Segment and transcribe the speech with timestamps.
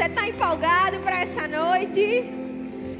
[0.00, 2.24] Você está empolgado para essa noite?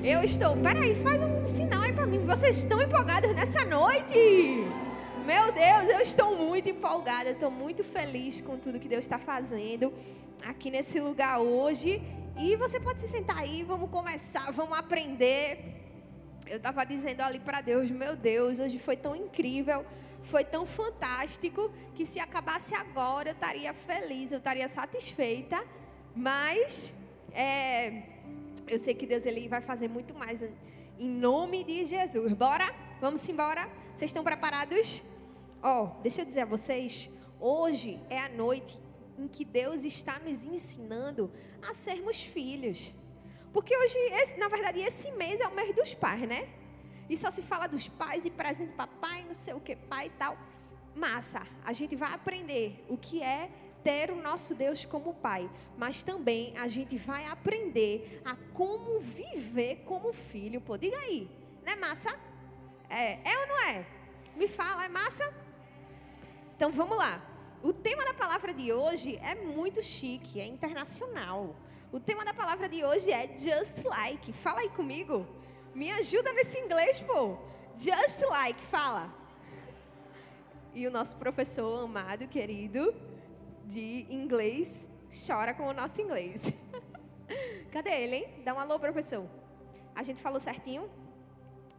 [0.05, 0.55] Eu estou.
[0.59, 2.19] Peraí, faz um sinal aí para mim.
[2.27, 4.67] Vocês estão empolgados nessa noite?
[5.25, 7.31] Meu Deus, eu estou muito empolgada.
[7.31, 9.95] Estou muito feliz com tudo que Deus está fazendo
[10.45, 12.03] aqui nesse lugar hoje.
[12.37, 15.81] E você pode se sentar aí, vamos começar, vamos aprender.
[16.47, 19.87] Eu estava dizendo ali para Deus, meu Deus, hoje foi tão incrível
[20.23, 25.65] foi tão fantástico que se acabasse agora eu estaria feliz, eu estaria satisfeita.
[26.21, 26.93] Mas
[27.33, 28.03] é,
[28.69, 30.53] eu sei que Deus ele vai fazer muito mais em
[30.99, 32.35] nome de Jesus.
[32.35, 32.67] Bora?
[33.01, 33.67] Vamos embora?
[33.95, 35.03] Vocês estão preparados?
[35.63, 37.09] Ó, oh, deixa eu dizer a vocês,
[37.41, 38.79] hoje é a noite
[39.19, 41.33] em que Deus está nos ensinando
[41.67, 42.93] a sermos filhos.
[43.51, 43.97] Porque hoje,
[44.37, 46.51] na verdade, esse mês é o mês dos pais, né?
[47.09, 50.11] E só se fala dos pais e presente papai, não sei o que, pai e
[50.11, 50.37] tal.
[50.95, 53.49] Massa, a gente vai aprender o que é
[53.83, 59.83] ter o nosso Deus como pai, mas também a gente vai aprender a como viver
[59.85, 60.61] como filho.
[60.61, 61.29] Pô, diga aí,
[61.65, 62.19] não é massa?
[62.89, 63.87] É, é ou não é?
[64.37, 65.33] Me fala, é massa?
[66.57, 67.23] Então vamos lá.
[67.63, 71.55] O tema da palavra de hoje é muito chique, é internacional.
[71.93, 74.33] O tema da palavra de hoje é just like.
[74.33, 75.27] Fala aí comigo.
[75.75, 77.37] Me ajuda nesse inglês, pô.
[77.77, 79.13] Just like, fala.
[80.73, 82.95] E o nosso professor amado, querido,
[83.71, 84.91] de inglês,
[85.27, 86.43] chora com o nosso inglês.
[87.71, 88.43] Cadê ele, hein?
[88.45, 89.25] Dá um alô, professor.
[89.95, 90.91] A gente falou certinho?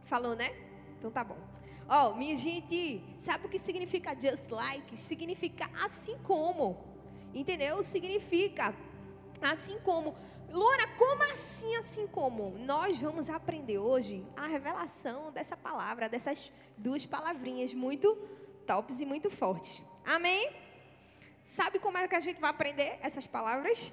[0.04, 0.50] Falou, né?
[0.98, 1.36] Então tá bom.
[1.86, 4.96] Ó, oh, minha gente, sabe o que significa just like?
[4.96, 6.82] Significa assim como.
[7.34, 7.82] Entendeu?
[7.82, 8.74] Significa
[9.42, 10.16] assim como.
[10.50, 12.56] Lora, como assim, assim como?
[12.58, 18.16] Nós vamos aprender hoje a revelação dessa palavra, dessas duas palavrinhas muito
[18.66, 19.82] tops e muito fortes.
[20.04, 20.61] Amém?
[21.42, 23.92] Sabe como é que a gente vai aprender essas palavras?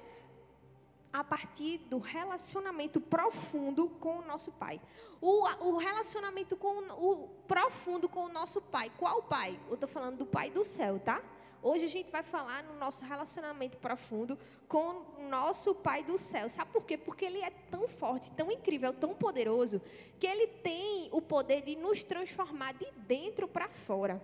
[1.12, 4.80] A partir do relacionamento profundo com o nosso Pai.
[5.20, 8.90] O, o relacionamento com o profundo com o nosso Pai.
[8.96, 9.58] Qual Pai?
[9.68, 11.20] Eu estou falando do Pai do céu, tá?
[11.62, 16.48] Hoje a gente vai falar no nosso relacionamento profundo com o nosso Pai do céu.
[16.48, 16.96] Sabe por quê?
[16.96, 19.82] Porque Ele é tão forte, tão incrível, tão poderoso,
[20.18, 24.22] que Ele tem o poder de nos transformar de dentro para fora.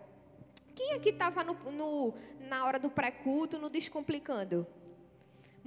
[0.76, 4.66] Quem aqui estava no, no, na hora do pré-culto, no Descomplicando?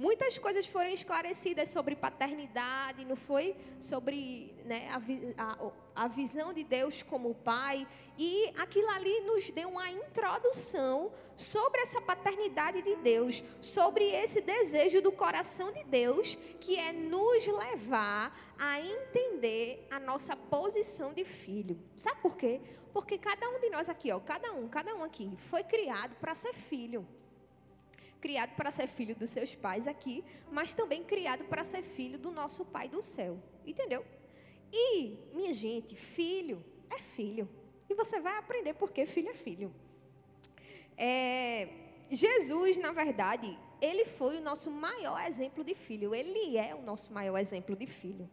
[0.00, 3.54] Muitas coisas foram esclarecidas sobre paternidade, não foi?
[3.78, 4.96] Sobre né, a,
[5.36, 7.86] a, a, visão de Deus como Pai.
[8.16, 15.02] E aquilo ali nos deu uma introdução sobre essa paternidade de Deus, sobre esse desejo
[15.02, 21.78] do coração de Deus, que é nos levar a entender a nossa posição de filho.
[21.94, 22.62] Sabe por quê?
[22.90, 26.34] Porque cada um de nós aqui, ó, cada um, cada um aqui, foi criado para
[26.34, 27.06] ser filho
[28.20, 32.30] criado para ser filho dos seus pais aqui, mas também criado para ser filho do
[32.30, 33.38] nosso Pai do céu.
[33.66, 34.04] Entendeu?
[34.72, 37.48] E, minha gente, filho é filho.
[37.88, 39.74] E você vai aprender porque filho é filho.
[40.96, 41.68] É,
[42.10, 46.14] Jesus, na verdade, ele foi o nosso maior exemplo de filho.
[46.14, 48.28] Ele é o nosso maior exemplo de filho.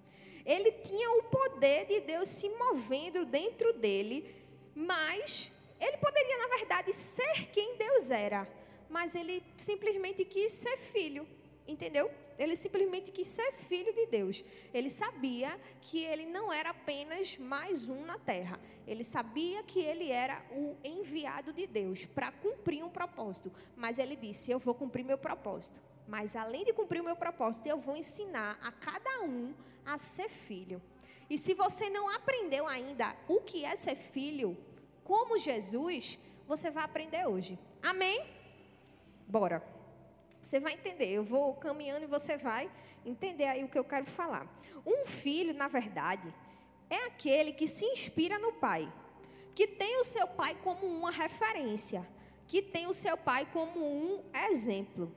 [0.45, 4.33] Ele tinha o poder de Deus se movendo dentro dele,
[4.75, 8.47] mas ele poderia, na verdade, ser quem Deus era
[8.89, 11.27] mas ele simplesmente quis ser filho,
[11.67, 12.09] entendeu?
[12.37, 14.43] Ele simplesmente quis ser filho de Deus.
[14.73, 18.59] Ele sabia que ele não era apenas mais um na terra.
[18.85, 23.51] Ele sabia que ele era o enviado de Deus para cumprir um propósito.
[23.75, 25.81] Mas ele disse: Eu vou cumprir meu propósito.
[26.07, 29.53] Mas além de cumprir o meu propósito, eu vou ensinar a cada um
[29.85, 30.81] a ser filho.
[31.29, 34.57] E se você não aprendeu ainda o que é ser filho,
[35.03, 36.17] como Jesus,
[36.47, 37.59] você vai aprender hoje.
[37.81, 38.36] Amém?
[39.27, 39.61] Bora.
[40.41, 41.09] Você vai entender.
[41.09, 42.71] Eu vou caminhando e você vai
[43.05, 44.47] entender aí o que eu quero falar.
[44.85, 46.33] Um filho, na verdade,
[46.89, 48.91] é aquele que se inspira no pai,
[49.53, 52.07] que tem o seu pai como uma referência,
[52.47, 55.13] que tem o seu pai como um exemplo.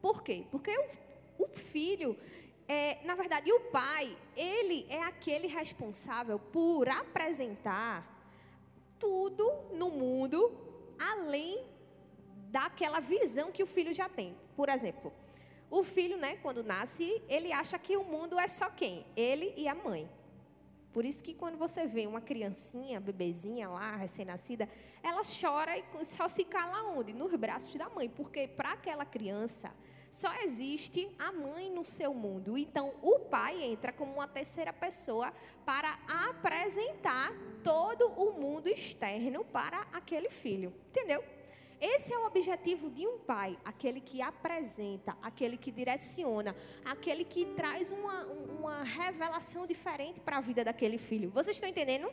[0.00, 0.46] Por quê?
[0.52, 2.16] Porque o, o filho,
[2.68, 8.06] é, na verdade, o pai, ele é aquele responsável por apresentar
[9.00, 10.56] tudo no mundo
[10.96, 11.64] além
[12.50, 14.36] daquela visão que o filho já tem.
[14.56, 15.12] Por exemplo,
[15.70, 19.04] o filho, né, quando nasce, ele acha que o mundo é só quem?
[19.16, 20.08] Ele e a mãe.
[20.92, 24.68] Por isso que quando você vê uma criancinha, bebezinha lá, recém-nascida,
[25.02, 27.12] ela chora e só se cala onde?
[27.12, 29.70] Nos braços da mãe, porque para aquela criança
[30.10, 32.56] só existe a mãe no seu mundo.
[32.56, 35.32] Então, o pai entra como uma terceira pessoa
[35.66, 37.30] para apresentar
[37.62, 40.72] todo o mundo externo para aquele filho.
[40.88, 41.22] Entendeu?
[41.80, 47.44] Esse é o objetivo de um pai, aquele que apresenta, aquele que direciona, aquele que
[47.44, 51.30] traz uma, uma revelação diferente para a vida daquele filho.
[51.30, 52.10] Vocês estão entendendo?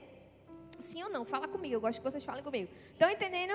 [0.79, 1.25] Sim ou não?
[1.25, 2.71] Fala comigo, eu gosto que vocês falem comigo.
[2.91, 3.53] Estão entendendo?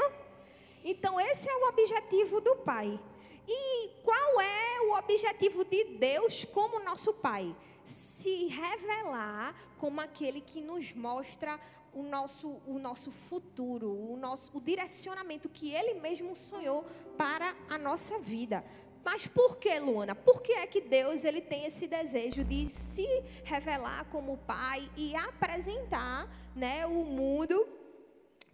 [0.85, 2.99] Então, esse é o objetivo do pai.
[3.47, 7.55] E qual é o objetivo de Deus como nosso pai?
[7.85, 11.59] Se revelar como aquele que nos mostra
[11.93, 16.85] o nosso, o nosso futuro, o, nosso, o direcionamento que Ele mesmo sonhou
[17.17, 18.65] para a nossa vida.
[19.05, 20.15] Mas por que, Luana?
[20.15, 23.07] Por que é que Deus ele tem esse desejo de se
[23.45, 27.67] revelar como Pai e apresentar né, o mundo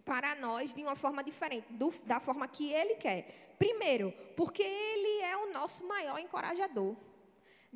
[0.05, 3.55] para nós de uma forma diferente, do, da forma que Ele quer?
[3.59, 6.95] Primeiro, porque Ele é o nosso maior encorajador.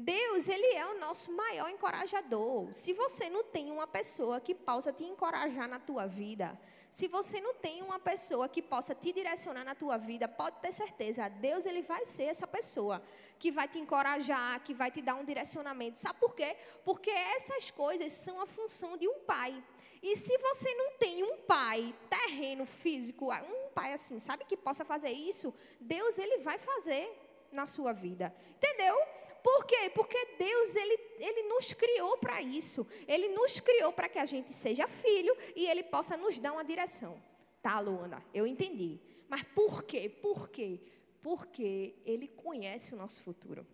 [0.03, 2.74] Deus, Ele é o nosso maior encorajador.
[2.74, 6.59] Se você não tem uma pessoa que possa te encorajar na tua vida,
[6.89, 10.71] se você não tem uma pessoa que possa te direcionar na tua vida, pode ter
[10.74, 13.01] certeza, Deus ele vai ser essa pessoa
[13.38, 16.00] que vai te encorajar, que vai te dar um direcionamento.
[16.00, 16.57] Sabe por quê?
[16.83, 19.63] Porque essas coisas são a função de um pai.
[20.01, 24.83] E se você não tem um pai terreno, físico, um pai assim, sabe que possa
[24.83, 27.03] fazer isso, Deus ele vai fazer
[27.51, 28.33] na sua vida.
[28.57, 28.95] Entendeu?
[29.44, 29.90] Por quê?
[29.94, 32.86] Porque Deus, ele, ele nos criou para isso.
[33.08, 36.64] Ele nos criou para que a gente seja filho e ele possa nos dar uma
[36.64, 37.22] direção.
[37.62, 38.24] Tá, Luana?
[38.34, 39.00] Eu entendi.
[39.28, 40.10] Mas por quê?
[40.10, 40.82] Por quê?
[41.22, 43.66] Porque ele conhece o nosso futuro.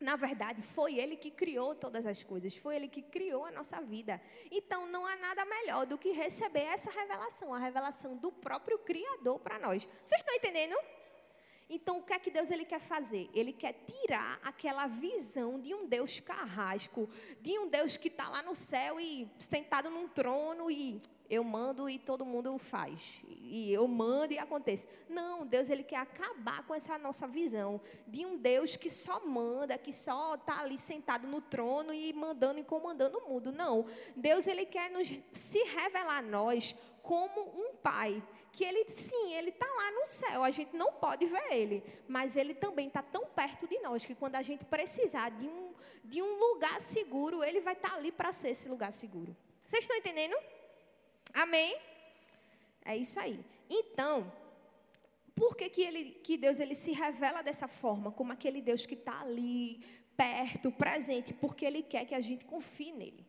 [0.00, 3.80] Na verdade, foi Ele que criou todas as coisas, foi Ele que criou a nossa
[3.80, 4.20] vida.
[4.48, 9.40] Então, não há nada melhor do que receber essa revelação, a revelação do próprio Criador
[9.40, 9.88] para nós.
[10.04, 10.76] Vocês estão entendendo?
[11.70, 13.28] Então, o que é que Deus ele quer fazer?
[13.34, 17.08] Ele quer tirar aquela visão de um Deus carrasco,
[17.42, 20.98] de um Deus que está lá no céu e sentado num trono e
[21.28, 23.20] eu mando e todo mundo faz.
[23.26, 24.88] E eu mando e acontece.
[25.08, 29.76] Não, Deus ele quer acabar com essa nossa visão de um Deus que só manda,
[29.76, 33.52] que só está ali sentado no trono e mandando e comandando o mundo.
[33.52, 33.84] Não,
[34.16, 38.22] Deus ele quer nos se revelar a nós como um pai
[38.58, 42.34] que ele, sim, ele está lá no céu, a gente não pode ver ele, mas
[42.34, 45.72] ele também está tão perto de nós que quando a gente precisar de um,
[46.04, 49.36] de um lugar seguro, ele vai estar tá ali para ser esse lugar seguro.
[49.64, 50.36] Vocês estão entendendo?
[51.32, 51.78] Amém?
[52.84, 53.38] É isso aí.
[53.70, 54.32] Então,
[55.36, 58.94] por que, que, ele, que Deus ele se revela dessa forma, como aquele Deus que
[58.94, 59.84] está ali,
[60.16, 61.32] perto, presente?
[61.32, 63.24] Porque Ele quer que a gente confie nele.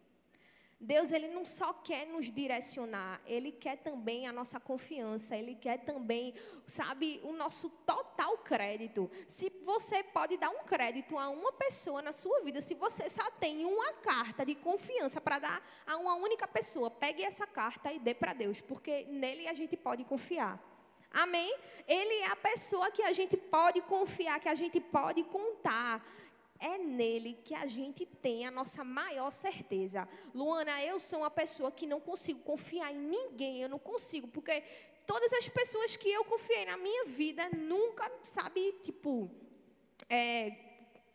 [0.82, 5.80] Deus ele não só quer nos direcionar, ele quer também a nossa confiança, ele quer
[5.80, 6.34] também,
[6.66, 9.12] sabe, o nosso total crédito.
[9.28, 13.30] Se você pode dar um crédito a uma pessoa na sua vida, se você só
[13.32, 18.00] tem uma carta de confiança para dar a uma única pessoa, pegue essa carta e
[18.00, 20.64] dê para Deus, porque nele a gente pode confiar.
[21.12, 21.58] Amém?
[21.88, 26.06] Ele é a pessoa que a gente pode confiar, que a gente pode contar
[26.60, 30.08] é nele que a gente tem a nossa maior certeza.
[30.34, 34.62] Luana, eu sou uma pessoa que não consigo confiar em ninguém, eu não consigo, porque
[35.06, 39.32] todas as pessoas que eu confiei na minha vida nunca, sabe, tipo,
[40.10, 40.56] é,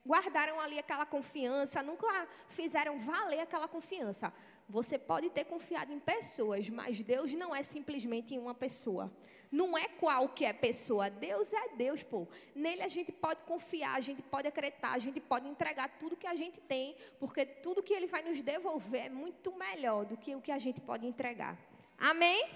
[0.06, 4.32] guardaram ali aquela confiança, nunca fizeram valer aquela confiança.
[4.68, 9.12] Você pode ter confiado em pessoas, mas Deus não é simplesmente em uma pessoa.
[9.54, 11.08] Não é qualquer pessoa.
[11.08, 12.26] Deus é Deus, pô.
[12.56, 16.26] Nele a gente pode confiar, a gente pode acreditar, a gente pode entregar tudo que
[16.26, 20.34] a gente tem, porque tudo que ele vai nos devolver é muito melhor do que
[20.34, 21.56] o que a gente pode entregar.
[21.96, 22.50] Amém?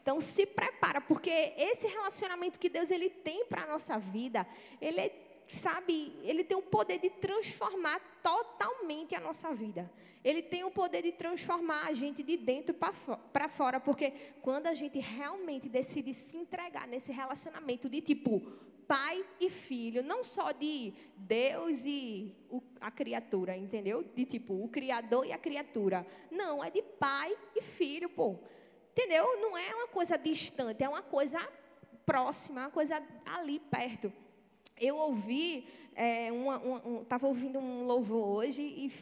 [0.00, 4.46] Então se prepara, porque esse relacionamento que Deus ele tem para a nossa vida,
[4.80, 5.08] ele é
[5.56, 9.90] sabe, ele tem o poder de transformar totalmente a nossa vida.
[10.24, 14.10] Ele tem o poder de transformar a gente de dentro para fora, porque
[14.42, 18.40] quando a gente realmente decide se entregar nesse relacionamento de tipo
[18.86, 22.34] pai e filho, não só de Deus e
[22.80, 24.02] a criatura, entendeu?
[24.02, 26.06] De tipo o criador e a criatura.
[26.30, 28.38] Não, é de pai e filho, pô.
[28.92, 29.40] Entendeu?
[29.40, 31.38] Não é uma coisa distante, é uma coisa
[32.04, 34.12] próxima, uma coisa ali perto.
[34.80, 36.28] Eu ouvi, é,
[37.02, 38.92] estava um, ouvindo um louvor hoje e,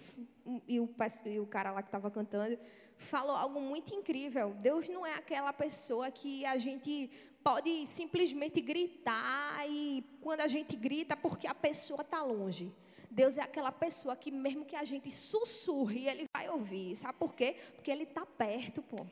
[0.66, 0.88] e, o,
[1.26, 2.58] e o cara lá que estava cantando
[2.96, 4.54] falou algo muito incrível.
[4.54, 7.10] Deus não é aquela pessoa que a gente
[7.42, 12.72] pode simplesmente gritar e quando a gente grita porque a pessoa está longe.
[13.10, 16.94] Deus é aquela pessoa que mesmo que a gente sussurre, ele vai ouvir.
[16.96, 17.56] Sabe por quê?
[17.74, 19.06] Porque ele está perto, pô.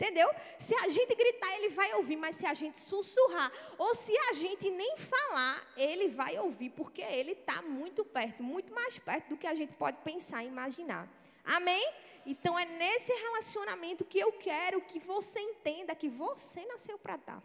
[0.00, 0.30] Entendeu?
[0.58, 4.32] Se a gente gritar, ele vai ouvir, mas se a gente sussurrar, ou se a
[4.32, 9.36] gente nem falar, ele vai ouvir, porque ele está muito perto, muito mais perto do
[9.36, 11.06] que a gente pode pensar e imaginar.
[11.44, 11.86] Amém?
[12.24, 17.42] Então é nesse relacionamento que eu quero que você entenda que você nasceu para estar.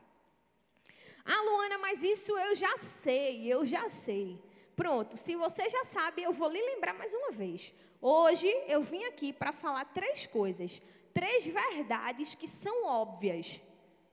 [1.26, 4.42] Ah, Luana, mas isso eu já sei, eu já sei.
[4.78, 7.74] Pronto, se você já sabe, eu vou lhe lembrar mais uma vez.
[8.02, 10.82] Hoje eu vim aqui para falar três coisas,
[11.16, 13.62] três verdades que são óbvias.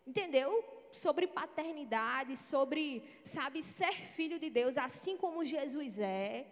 [0.06, 0.48] Entendeu?
[0.92, 6.46] Sobre paternidade, sobre, sabe, ser filho de Deus, assim como Jesus é.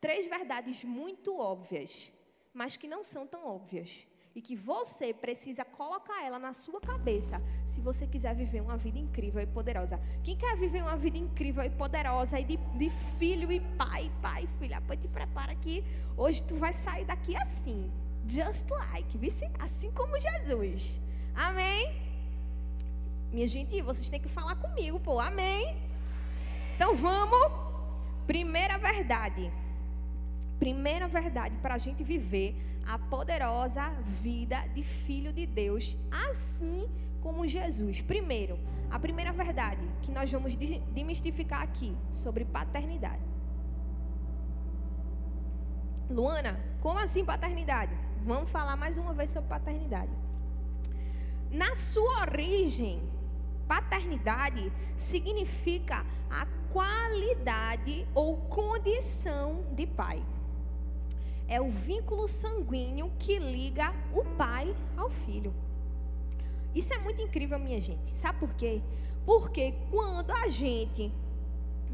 [0.00, 2.12] Três verdades muito óbvias,
[2.52, 7.40] mas que não são tão óbvias e que você precisa colocar ela na sua cabeça
[7.64, 9.98] se você quiser viver uma vida incrível e poderosa.
[10.22, 14.46] Quem quer viver uma vida incrível e poderosa e de, de filho e pai, pai
[14.58, 15.82] filha, pois te prepara que
[16.16, 17.90] hoje tu vai sair daqui assim,
[18.28, 19.18] just like,
[19.58, 21.00] assim como Jesus.
[21.34, 22.06] Amém?
[23.32, 25.18] Minha gente, vocês têm que falar comigo, pô.
[25.20, 25.76] Amém?
[26.74, 27.52] Então vamos.
[28.26, 29.52] Primeira verdade.
[30.58, 32.56] Primeira verdade para a gente viver
[32.86, 33.90] a poderosa
[34.22, 35.96] vida de filho de Deus,
[36.28, 36.88] assim
[37.20, 38.00] como Jesus.
[38.00, 38.58] Primeiro,
[38.90, 43.22] a primeira verdade que nós vamos demistificar aqui sobre paternidade.
[46.08, 48.05] Luana, como assim paternidade?
[48.26, 50.12] Vamos falar mais uma vez sobre paternidade.
[51.50, 53.00] Na sua origem,
[53.68, 60.22] paternidade significa a qualidade ou condição de pai
[61.48, 65.54] é o vínculo sanguíneo que liga o pai ao filho.
[66.74, 68.16] Isso é muito incrível, minha gente.
[68.16, 68.82] Sabe por quê?
[69.24, 71.12] Porque quando a gente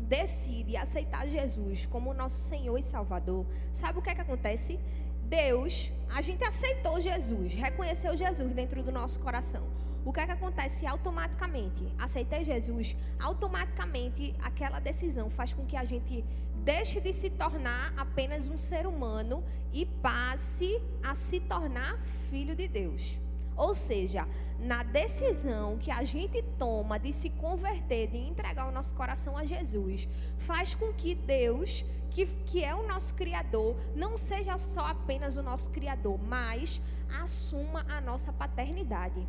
[0.08, 4.80] decide aceitar Jesus como nosso Senhor e Salvador, sabe o que é que acontece?
[5.22, 9.66] Deus, a gente aceitou Jesus, reconheceu Jesus dentro do nosso coração.
[10.04, 11.86] O que é que acontece automaticamente?
[11.98, 16.24] Aceitei Jesus, automaticamente aquela decisão faz com que a gente
[16.56, 21.98] deixe de se tornar apenas um ser humano e passe a se tornar
[22.28, 23.21] filho de Deus.
[23.62, 24.26] Ou seja,
[24.58, 29.44] na decisão que a gente toma de se converter, de entregar o nosso coração a
[29.44, 35.36] Jesus, faz com que Deus, que, que é o nosso Criador, não seja só apenas
[35.36, 36.82] o nosso Criador, mas
[37.22, 39.28] assuma a nossa paternidade.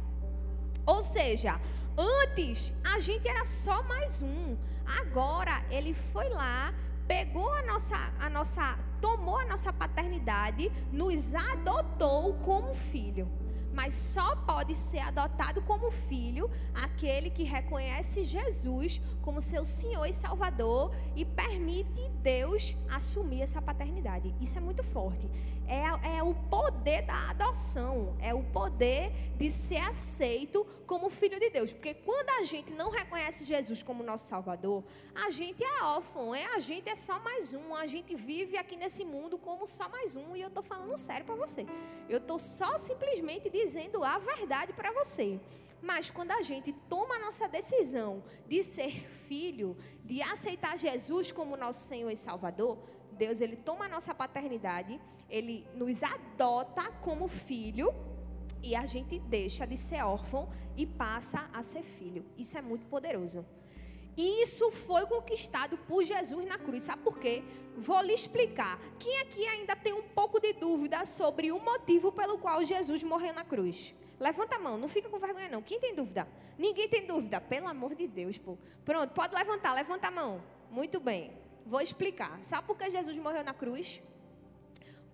[0.83, 1.61] Ou seja,
[1.95, 4.57] antes a gente era só mais um,
[4.99, 6.73] agora ele foi lá
[7.07, 13.29] pegou a nossa, a nossa, tomou a nossa paternidade, nos adotou como filho.
[13.73, 20.13] Mas só pode ser adotado como filho aquele que reconhece Jesus como seu Senhor e
[20.13, 24.33] Salvador e permite Deus assumir essa paternidade.
[24.39, 25.29] Isso é muito forte
[25.67, 31.49] é, é o poder da adoção, é o poder de ser aceito como filho de
[31.49, 31.71] Deus.
[31.71, 34.83] Porque quando a gente não reconhece Jesus como nosso Salvador,
[35.15, 38.75] a gente é órfão, é, a gente é só mais um, a gente vive aqui
[38.75, 40.35] nesse mundo como só mais um.
[40.35, 41.65] E eu estou falando sério para você.
[42.09, 43.62] Eu estou só simplesmente dizendo
[44.03, 45.39] a verdade para você.
[45.82, 48.91] Mas quando a gente toma a nossa decisão de ser
[49.27, 52.77] filho, de aceitar Jesus como nosso Senhor e Salvador,
[53.12, 57.93] Deus ele toma a nossa paternidade, ele nos adota como filho
[58.62, 62.25] e a gente deixa de ser órfão e passa a ser filho.
[62.38, 63.46] Isso é muito poderoso.
[64.15, 66.84] Isso foi conquistado por Jesus na cruz.
[66.84, 67.43] Sabe por quê?
[67.75, 68.79] Vou lhe explicar.
[69.00, 73.34] Quem aqui ainda tem um pouco de dúvida sobre o motivo pelo qual Jesus morreu
[73.34, 73.93] na cruz?
[74.20, 75.62] Levanta a mão, não fica com vergonha não.
[75.62, 76.27] Quem tem dúvida?
[76.58, 77.41] Ninguém tem dúvida.
[77.41, 78.58] Pelo amor de Deus, pô.
[78.86, 80.41] Pronto, pode levantar, levanta a mão.
[80.70, 81.32] Muito bem.
[81.65, 82.38] Vou explicar.
[82.43, 84.01] Sabe por que Jesus morreu na cruz?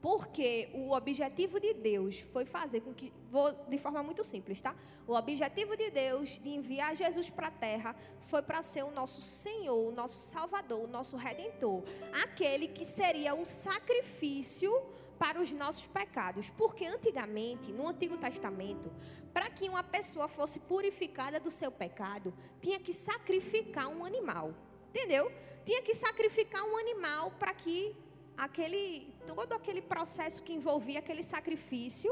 [0.02, 4.76] Porque o objetivo de Deus foi fazer com que, vou de forma muito simples, tá?
[5.08, 9.22] O objetivo de Deus de enviar Jesus para a terra foi para ser o nosso
[9.22, 11.84] Senhor, o nosso Salvador, o nosso Redentor,
[12.24, 14.72] aquele que seria o sacrifício
[15.18, 16.50] para os nossos pecados.
[16.50, 18.90] Porque antigamente, no Antigo Testamento,
[19.34, 24.54] para que uma pessoa fosse purificada do seu pecado, tinha que sacrificar um animal.
[24.90, 25.32] Entendeu?
[25.70, 27.96] tinha que sacrificar um animal para que
[28.36, 32.12] aquele todo aquele processo que envolvia aquele sacrifício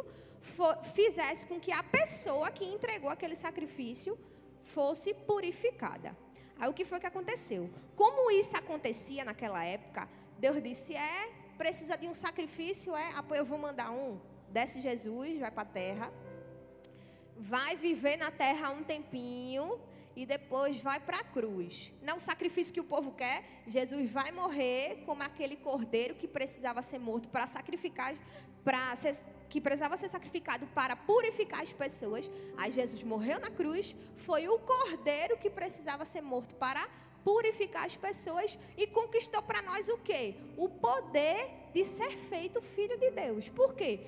[0.54, 4.18] for, fizesse com que a pessoa que entregou aquele sacrifício
[4.76, 6.16] fosse purificada.
[6.60, 7.70] Aí o que foi que aconteceu?
[7.96, 10.08] Como isso acontecia naquela época,
[10.40, 14.20] Deus disse: é, precisa de um sacrifício, é, ah, eu vou mandar um.
[14.50, 16.14] Desce Jesus, vai para a terra,
[17.38, 19.80] vai viver na terra um tempinho,
[20.18, 21.94] e depois vai para a cruz.
[22.02, 23.38] Não é o sacrifício que o povo quer.
[23.68, 28.16] Jesus vai morrer como aquele cordeiro que precisava ser morto para sacrificar,
[28.64, 28.96] para
[29.48, 32.32] que precisava ser sacrificado para purificar as pessoas.
[32.58, 33.96] Aí Jesus morreu na cruz.
[34.16, 36.90] Foi o cordeiro que precisava ser morto para
[37.24, 40.36] purificar as pessoas e conquistou para nós o quê?
[40.58, 43.50] O poder de ser feito filho de Deus.
[43.50, 44.00] Por quê?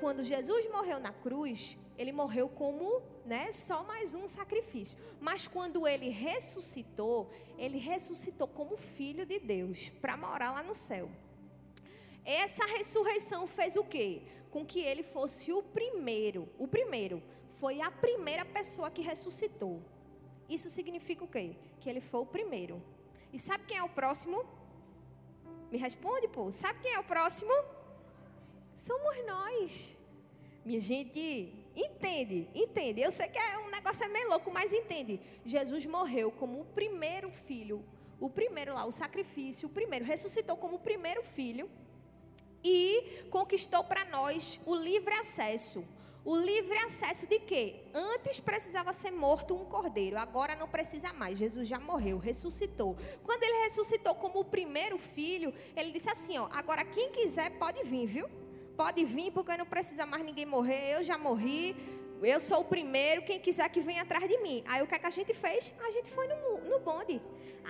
[0.00, 4.96] Quando Jesus morreu na cruz, ele morreu como, né, só mais um sacrifício.
[5.20, 11.10] Mas quando ele ressuscitou, ele ressuscitou como filho de Deus para morar lá no céu.
[12.24, 14.22] Essa ressurreição fez o quê?
[14.50, 16.48] Com que ele fosse o primeiro.
[16.58, 17.22] O primeiro
[17.58, 19.82] foi a primeira pessoa que ressuscitou.
[20.48, 21.54] Isso significa o quê?
[21.80, 22.82] Que ele foi o primeiro.
[23.30, 24.42] E sabe quem é o próximo?
[25.70, 26.50] Me responde, pô.
[26.50, 27.52] Sabe quem é o próximo?
[28.74, 29.94] Somos nós.
[30.64, 31.52] Minha gente,
[31.86, 33.00] entende, entende.
[33.00, 35.20] Eu sei que é um negócio é meio louco, mas entende.
[35.44, 37.84] Jesus morreu como o primeiro filho,
[38.18, 41.70] o primeiro lá, o sacrifício, o primeiro, ressuscitou como o primeiro filho
[42.62, 45.84] e conquistou para nós o livre acesso.
[46.22, 47.80] O livre acesso de quê?
[47.94, 51.38] Antes precisava ser morto um cordeiro, agora não precisa mais.
[51.38, 52.94] Jesus já morreu, ressuscitou.
[53.24, 57.82] Quando ele ressuscitou como o primeiro filho, ele disse assim: ó, agora quem quiser pode
[57.84, 58.28] vir, viu?
[58.82, 60.84] Pode vir, porque não precisa mais ninguém morrer.
[60.96, 61.76] Eu já morri,
[62.22, 64.64] eu sou o primeiro, quem quiser que venha atrás de mim.
[64.66, 65.70] Aí o que, é que a gente fez?
[65.88, 66.38] A gente foi no,
[66.70, 67.20] no bonde.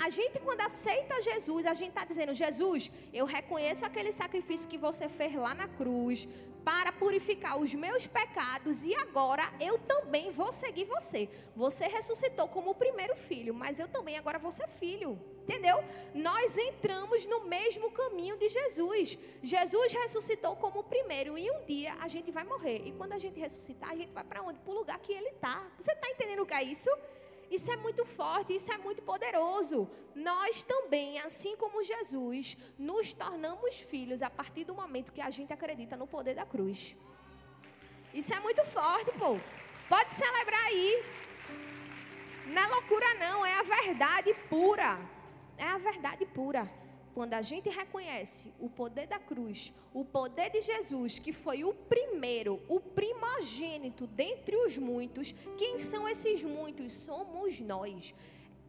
[0.05, 4.79] A gente, quando aceita Jesus, a gente está dizendo: Jesus, eu reconheço aquele sacrifício que
[4.79, 6.29] você fez lá na cruz
[6.65, 11.29] para purificar os meus pecados e agora eu também vou seguir você.
[11.57, 15.19] Você ressuscitou como o primeiro filho, mas eu também agora vou ser filho.
[15.43, 15.83] Entendeu?
[16.15, 19.19] Nós entramos no mesmo caminho de Jesus.
[19.43, 22.83] Jesus ressuscitou como o primeiro e um dia a gente vai morrer.
[22.85, 24.59] E quando a gente ressuscitar, a gente vai para onde?
[24.61, 25.67] Para o lugar que ele está.
[25.79, 26.91] Você está entendendo o que é isso?
[27.51, 29.89] Isso é muito forte, isso é muito poderoso.
[30.15, 35.53] Nós também, assim como Jesus, nos tornamos filhos a partir do momento que a gente
[35.53, 36.95] acredita no poder da cruz.
[38.15, 39.37] Isso é muito forte, pô.
[39.89, 41.05] Pode celebrar aí.
[42.47, 44.99] Não é loucura, não, é a verdade pura
[45.65, 46.65] é a verdade pura.
[47.17, 51.73] Quando a gente reconhece o poder da cruz, o poder de Jesus, que foi o
[51.93, 56.93] primeiro, o primogênito dentre os muitos, quem são esses muitos?
[56.93, 58.15] Somos nós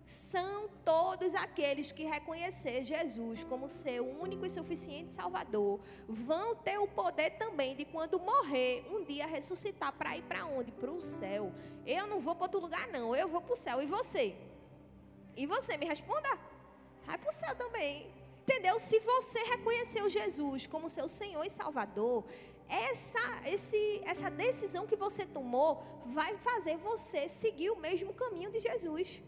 [0.03, 6.88] são todos aqueles que reconhecer Jesus como seu único e suficiente Salvador, vão ter o
[6.88, 10.72] poder também de quando morrer, um dia ressuscitar para ir para onde?
[10.72, 11.53] Para o céu.
[11.85, 13.81] Eu não vou para outro lugar não, eu vou para o céu.
[13.81, 14.35] E você?
[15.35, 16.29] E você me responda?
[17.05, 18.11] Vai para o céu também.
[18.44, 18.77] Entendeu?
[18.79, 22.25] Se você reconheceu Jesus como seu Senhor e Salvador,
[22.68, 28.59] essa, esse, essa decisão que você tomou vai fazer você seguir o mesmo caminho de
[28.59, 29.22] Jesus.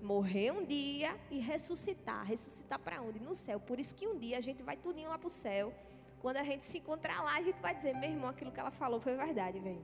[0.00, 2.24] Morrer um dia e ressuscitar.
[2.24, 3.18] Ressuscitar para onde?
[3.18, 3.58] No céu.
[3.58, 5.72] Por isso que um dia a gente vai tudinho lá para o céu.
[6.20, 8.70] Quando a gente se encontrar lá, a gente vai dizer: meu irmão, aquilo que ela
[8.70, 9.80] falou foi verdade, vem.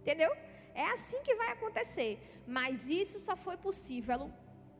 [0.00, 0.30] Entendeu?
[0.74, 2.12] É assim que vai acontecer.
[2.46, 4.30] Mas isso só foi possível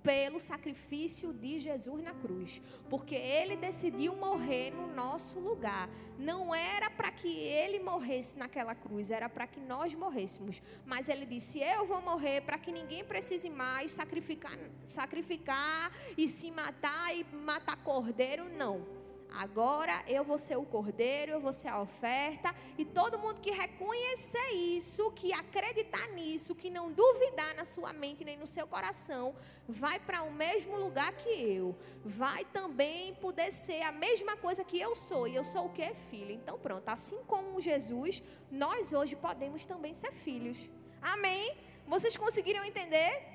[0.05, 5.88] pelo sacrifício de Jesus na cruz, porque ele decidiu morrer no nosso lugar.
[6.19, 10.62] Não era para que ele morresse naquela cruz, era para que nós morrêssemos.
[10.85, 16.51] Mas ele disse: Eu vou morrer para que ninguém precise mais sacrificar, sacrificar e se
[16.51, 18.94] matar e matar cordeiro, não.
[19.37, 22.55] Agora eu vou ser o cordeiro, eu vou ser a oferta.
[22.79, 28.25] E todo mundo que reconhecer isso, que acreditar nisso, que não duvidar na sua mente
[28.25, 29.35] nem no seu coração,
[29.68, 31.77] vai para o mesmo lugar que eu.
[32.05, 35.27] Vai também poder ser a mesma coisa que eu sou.
[35.27, 35.94] E eu sou o que?
[36.11, 36.33] Filho.
[36.33, 40.59] Então pronto, assim como Jesus, nós hoje podemos também ser filhos.
[41.03, 41.57] Amém?
[41.87, 43.35] Vocês conseguiram entender?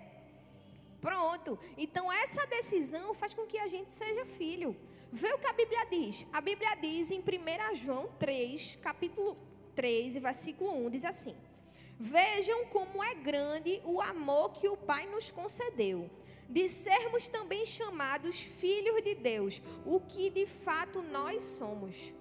[1.01, 1.57] Pronto.
[1.77, 4.75] Então essa decisão faz com que a gente seja filho.
[5.12, 6.26] Vê o que a Bíblia diz.
[6.32, 9.38] A Bíblia diz em 1 João 3, capítulo
[9.76, 11.36] 3, versículo 1, diz assim:
[12.00, 16.10] Vejam como é grande o amor que o Pai nos concedeu,
[16.48, 22.13] de sermos também chamados filhos de Deus, o que de fato nós somos.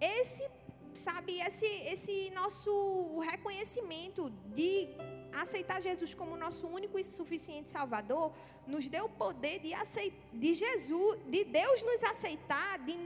[0.00, 0.48] Esse,
[0.94, 4.88] sabe, esse, esse nosso reconhecimento de
[5.32, 8.32] aceitar Jesus como nosso único e suficiente Salvador,
[8.66, 12.96] nos deu o poder de, aceitar, de Jesus, de Deus nos aceitar, de,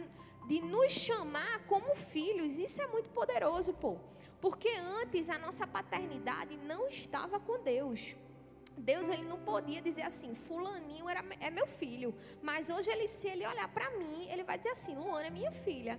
[0.46, 2.58] de nos chamar como filhos.
[2.58, 3.96] Isso é muito poderoso, pô.
[4.40, 4.68] Porque
[5.00, 8.14] antes a nossa paternidade não estava com Deus.
[8.76, 12.14] Deus ele não podia dizer assim, fulaninho era, é meu filho.
[12.42, 15.52] Mas hoje ele, se ele olhar para mim, ele vai dizer assim, Luana é minha
[15.52, 15.98] filha.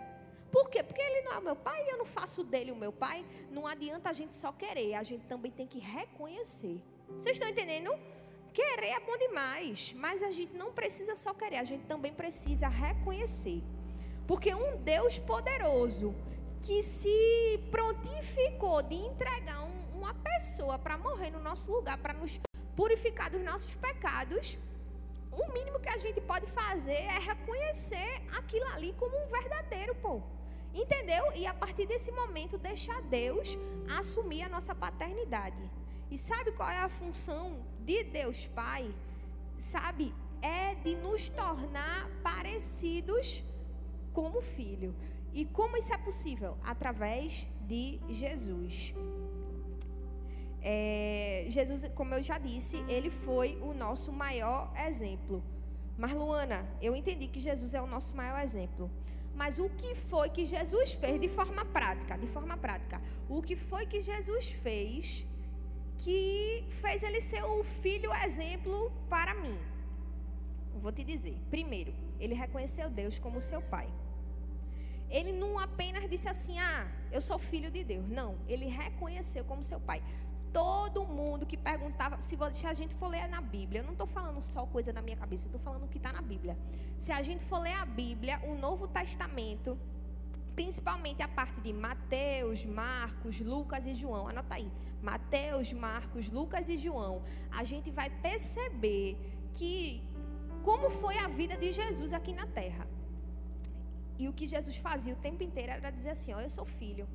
[0.55, 0.81] Por quê?
[0.81, 3.25] Porque ele não é o meu pai e eu não faço dele o meu pai.
[3.51, 6.81] Não adianta a gente só querer, a gente também tem que reconhecer.
[7.09, 7.91] Vocês estão entendendo?
[8.53, 12.69] Querer é bom demais, mas a gente não precisa só querer, a gente também precisa
[12.69, 13.61] reconhecer.
[14.25, 16.15] Porque um Deus poderoso
[16.61, 22.39] que se prontificou de entregar um, uma pessoa para morrer no nosso lugar, para nos
[22.77, 24.57] purificar dos nossos pecados,
[25.33, 30.21] o mínimo que a gente pode fazer é reconhecer aquilo ali como um verdadeiro, pô.
[30.83, 31.23] Entendeu?
[31.33, 33.57] E a partir desse momento, deixar Deus
[33.97, 35.63] assumir a nossa paternidade.
[36.11, 37.43] E sabe qual é a função
[37.89, 38.93] de Deus Pai?
[39.57, 40.13] Sabe?
[40.41, 43.43] É de nos tornar parecidos
[44.13, 44.93] como filho.
[45.33, 46.57] E como isso é possível?
[46.63, 48.93] Através de Jesus.
[50.61, 55.41] É, Jesus, como eu já disse, ele foi o nosso maior exemplo.
[55.97, 58.91] Mas, Luana, eu entendi que Jesus é o nosso maior exemplo.
[59.35, 62.17] Mas o que foi que Jesus fez de forma prática?
[62.17, 63.01] De forma prática.
[63.29, 65.25] O que foi que Jesus fez
[65.97, 69.57] que fez ele ser o filho exemplo para mim?
[70.81, 71.37] Vou te dizer.
[71.49, 73.87] Primeiro, ele reconheceu Deus como seu pai.
[75.09, 78.07] Ele não apenas disse assim: "Ah, eu sou filho de Deus".
[78.09, 80.01] Não, ele reconheceu como seu pai
[80.57, 82.37] todo mundo que perguntava, se
[82.71, 85.43] a gente for ler na Bíblia, eu não estou falando só coisa da minha cabeça,
[85.45, 86.55] eu estou falando o que está na Bíblia.
[87.03, 89.71] Se a gente for ler a Bíblia, o Novo Testamento,
[90.59, 94.69] principalmente a parte de Mateus, Marcos, Lucas e João, anota aí,
[95.11, 97.15] Mateus, Marcos, Lucas e João,
[97.51, 99.07] a gente vai perceber
[99.57, 99.75] que
[100.67, 102.87] como foi a vida de Jesus aqui na terra.
[104.17, 107.05] E o que Jesus fazia o tempo inteiro era dizer assim: ó, eu sou filho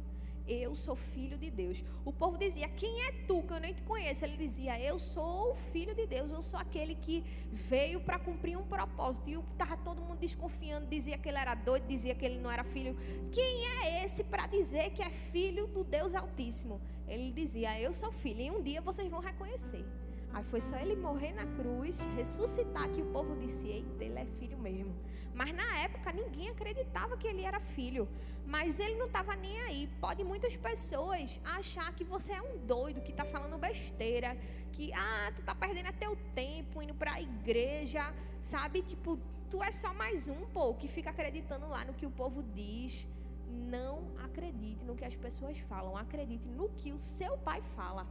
[0.47, 1.85] eu sou filho de Deus.
[2.05, 4.25] O povo dizia, quem é tu que eu nem te conheço?
[4.25, 8.57] Ele dizia, eu sou o filho de Deus, eu sou aquele que veio para cumprir
[8.57, 9.31] um propósito.
[9.31, 12.65] E estava todo mundo desconfiando, dizia que ele era doido, dizia que ele não era
[12.65, 12.97] filho.
[13.31, 16.81] Quem é esse para dizer que é filho do Deus Altíssimo?
[17.07, 19.85] Ele dizia, eu sou filho, e um dia vocês vão reconhecer.
[20.33, 24.27] Aí foi só ele morrer na cruz, ressuscitar, que o povo disse: Eita, ele é
[24.27, 24.95] filho mesmo.
[25.35, 28.09] Mas na época ninguém acreditava que ele era filho.
[28.47, 29.89] Mas ele não estava nem aí.
[30.01, 34.37] Pode muitas pessoas achar que você é um doido, que está falando besteira,
[34.73, 38.83] que ah, tu está perdendo até o tempo indo para a igreja, sabe?
[38.83, 39.19] Tipo,
[39.51, 43.07] tu é só mais um, pô, que fica acreditando lá no que o povo diz.
[43.49, 48.07] Não acredite no que as pessoas falam, acredite no que o seu pai fala.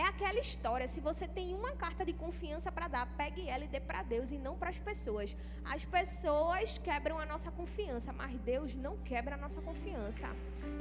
[0.00, 3.72] É aquela história, se você tem uma carta de confiança para dar, pegue ela e
[3.74, 5.36] dê para Deus e não para as pessoas.
[5.74, 10.26] As pessoas quebram a nossa confiança, mas Deus não quebra a nossa confiança.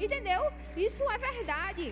[0.05, 0.41] Entendeu?
[0.87, 1.85] Isso é verdade.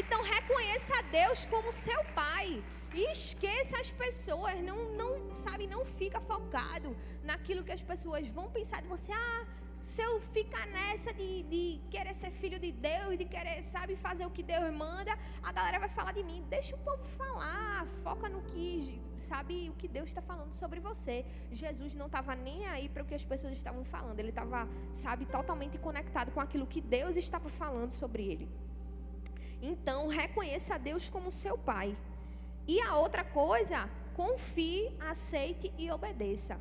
[0.00, 2.62] Então reconheça a Deus como seu pai.
[2.94, 6.96] E esqueça as pessoas, não, não, sabe, não fica focado
[7.30, 9.10] naquilo que as pessoas vão pensar de você.
[9.12, 9.44] Ah,
[9.90, 14.24] se eu ficar nessa de, de querer ser filho de Deus, de querer, sabe, fazer
[14.26, 16.44] o que Deus manda, a galera vai falar de mim.
[16.50, 21.24] Deixa o povo falar, foca no que, sabe, o que Deus está falando sobre você.
[21.52, 25.24] Jesus não estava nem aí para o que as pessoas estavam falando, ele estava, sabe,
[25.24, 28.48] totalmente conectado com aquilo que Deus estava falando sobre ele.
[29.62, 31.96] Então, reconheça a Deus como seu pai.
[32.66, 36.58] E a outra coisa, confie, aceite e obedeça.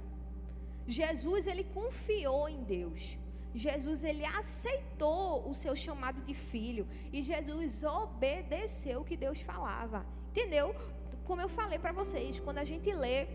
[0.87, 3.17] Jesus ele confiou em Deus.
[3.53, 10.05] Jesus ele aceitou o seu chamado de filho e Jesus obedeceu o que Deus falava.
[10.31, 10.75] Entendeu?
[11.23, 13.27] Como eu falei para vocês, quando a gente lê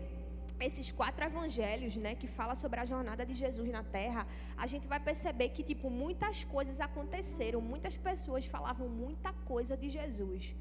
[0.59, 4.87] esses quatro evangelhos, né, que fala sobre a jornada de Jesus na terra, a gente
[4.87, 10.55] vai perceber que tipo muitas coisas aconteceram, muitas pessoas falavam muita coisa de Jesus.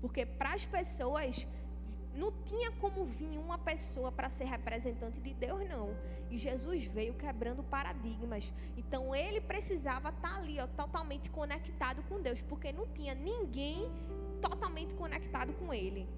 [0.00, 1.46] Porque para as pessoas
[2.14, 5.96] não tinha como vir uma pessoa para ser representante de Deus, não.
[6.30, 8.52] E Jesus veio quebrando paradigmas.
[8.76, 13.90] Então ele precisava estar tá ali, ó, totalmente conectado com Deus, porque não tinha ninguém
[14.40, 16.08] totalmente conectado com ele.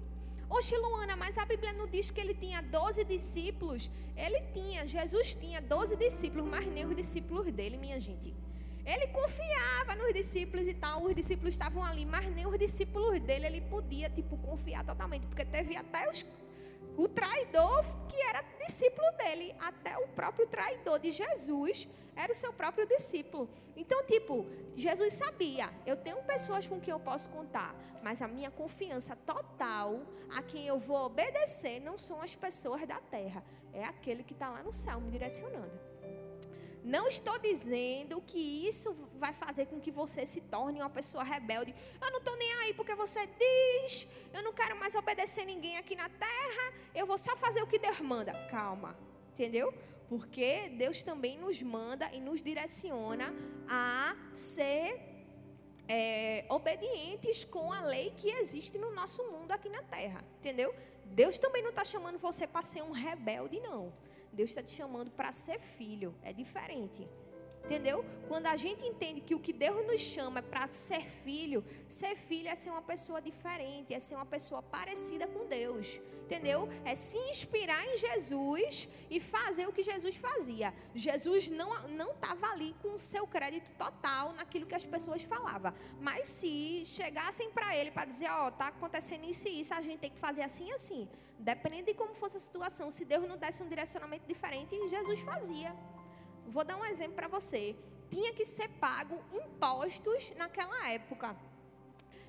[0.49, 3.89] Oxe, Luana, mas a Bíblia não diz que ele tinha 12 discípulos?
[4.15, 8.33] Ele tinha, Jesus tinha 12 discípulos, mas nem os discípulos dele, minha gente.
[8.85, 13.47] Ele confiava nos discípulos e tal, os discípulos estavam ali, mas nem os discípulos dele
[13.47, 16.23] ele podia, tipo, confiar totalmente, porque teve até os,
[16.95, 22.53] o traidor que era discípulo dele, até o próprio traidor de Jesus era o seu
[22.53, 23.49] próprio discípulo.
[23.75, 24.45] Então, tipo,
[24.75, 30.01] Jesus sabia, eu tenho pessoas com quem eu posso contar, mas a minha confiança total,
[30.29, 33.43] a quem eu vou obedecer, não são as pessoas da terra,
[33.73, 35.94] é aquele que está lá no céu me direcionando.
[36.85, 41.73] Não estou dizendo que isso vai fazer com que você se torne uma pessoa rebelde.
[41.99, 45.95] Eu não estou nem aí porque você diz, eu não quero mais obedecer ninguém aqui
[45.95, 48.33] na terra, eu vou só fazer o que Deus manda.
[48.51, 48.95] Calma,
[49.31, 49.73] entendeu?
[50.07, 53.33] Porque Deus também nos manda e nos direciona
[53.67, 55.01] a ser
[55.87, 60.71] é, obedientes com a lei que existe no nosso mundo aqui na terra, entendeu?
[61.05, 63.91] Deus também não está chamando você para ser um rebelde, não.
[64.35, 66.13] Deus está te chamando para ser filho.
[66.21, 67.07] É diferente.
[67.65, 68.05] Entendeu?
[68.27, 72.15] Quando a gente entende que o que Deus nos chama é para ser filho, ser
[72.15, 75.99] filho é ser uma pessoa diferente, é ser uma pessoa parecida com Deus.
[76.25, 76.69] Entendeu?
[76.83, 80.73] É se inspirar em Jesus e fazer o que Jesus fazia.
[80.93, 81.69] Jesus não
[82.01, 85.73] não estava ali com o seu crédito total naquilo que as pessoas falavam.
[85.99, 89.81] Mas se chegassem para ele para dizer, ó, oh, tá acontecendo isso e isso, a
[89.81, 91.07] gente tem que fazer assim assim.
[91.39, 95.75] Dependendo de como fosse a situação, se Deus não desse um direcionamento diferente, Jesus fazia.
[96.47, 97.75] Vou dar um exemplo para você.
[98.09, 101.35] Tinha que ser pago impostos naquela época.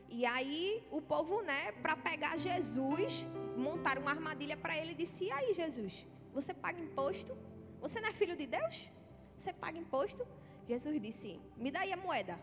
[0.09, 3.27] E aí o povo, né, para pegar Jesus,
[3.57, 7.37] montaram uma armadilha para ele e disse: "E aí, Jesus, você paga imposto?
[7.81, 8.91] Você não é filho de Deus?
[9.37, 10.27] Você paga imposto?"
[10.67, 12.39] Jesus disse: "Me dá aí a moeda."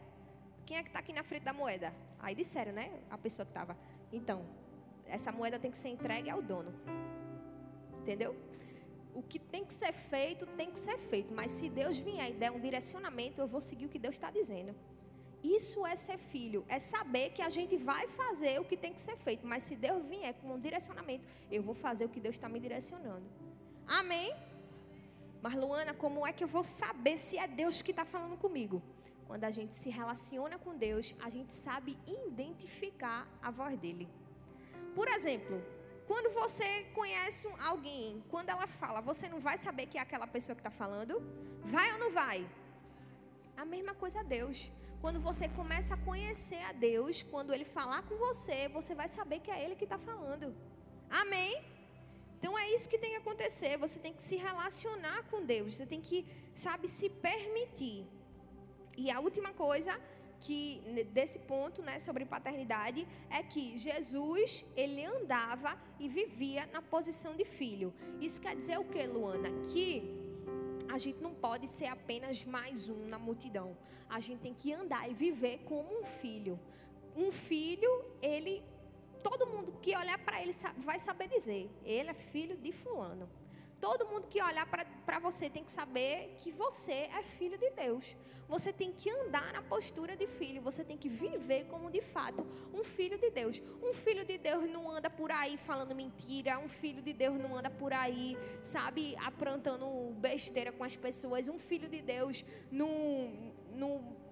[0.66, 1.94] Quem é que está aqui na frente da moeda?
[2.20, 2.86] Aí disseram, né?
[3.10, 3.78] A pessoa que estava.
[4.12, 4.46] Então,
[5.06, 6.74] essa moeda tem que ser entregue ao dono.
[8.02, 8.36] Entendeu?
[9.16, 11.34] O que tem que ser feito, tem que ser feito.
[11.34, 14.32] Mas se Deus vier e der um direcionamento, eu vou seguir o que Deus está
[14.32, 14.74] dizendo.
[15.44, 19.02] Isso é ser filho, é saber que a gente vai fazer o que tem que
[19.02, 19.46] ser feito.
[19.46, 22.60] Mas se Deus vier com um direcionamento, eu vou fazer o que Deus está me
[22.60, 23.28] direcionando.
[23.86, 24.34] Amém?
[25.42, 28.82] Mas Luana, como é que eu vou saber se é Deus que está falando comigo?
[29.28, 34.08] Quando a gente se relaciona com Deus, a gente sabe identificar a voz dele.
[34.96, 35.62] Por exemplo,
[36.10, 36.68] quando você
[37.00, 40.76] conhece alguém, quando ela fala, você não vai saber que é aquela pessoa que está
[40.84, 41.14] falando?
[41.76, 42.40] Vai ou não vai?
[43.56, 44.72] A mesma coisa a Deus.
[45.04, 49.40] Quando você começa a conhecer a Deus, quando Ele falar com você, você vai saber
[49.40, 50.48] que é Ele que está falando.
[51.22, 51.54] Amém?
[52.38, 53.74] Então é isso que tem que acontecer.
[53.86, 55.76] Você tem que se relacionar com Deus.
[55.76, 56.18] Você tem que,
[56.54, 58.00] sabe, se permitir.
[58.98, 59.94] E a última coisa
[60.44, 60.62] que
[61.18, 67.46] desse ponto, né, sobre paternidade, é que Jesus, ele andava e vivia na posição de
[67.46, 67.94] filho.
[68.20, 69.50] Isso quer dizer o que, Luana?
[69.72, 69.88] Que
[70.96, 73.70] a gente não pode ser apenas mais um na multidão.
[74.10, 76.60] A gente tem que andar e viver como um filho.
[77.16, 78.56] Um filho, ele
[79.28, 80.54] todo mundo que olhar para ele
[80.90, 83.30] vai saber dizer, ele é filho de fulano.
[83.84, 88.16] Todo mundo que olhar para você tem que saber que você é filho de Deus.
[88.48, 90.62] Você tem que andar na postura de filho.
[90.62, 93.62] Você tem que viver como de fato um filho de Deus.
[93.88, 96.58] Um filho de Deus não anda por aí falando mentira.
[96.60, 99.86] Um filho de Deus não anda por aí, sabe, aprontando
[100.28, 101.50] besteira com as pessoas.
[101.50, 102.94] Um filho de Deus não,
[103.74, 103.92] não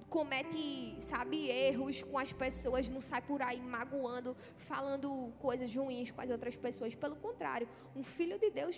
[0.09, 6.21] comete, sabe, erros com as pessoas, não sai por aí magoando, falando coisas ruins com
[6.21, 6.95] as outras pessoas.
[6.95, 8.77] Pelo contrário, um filho de Deus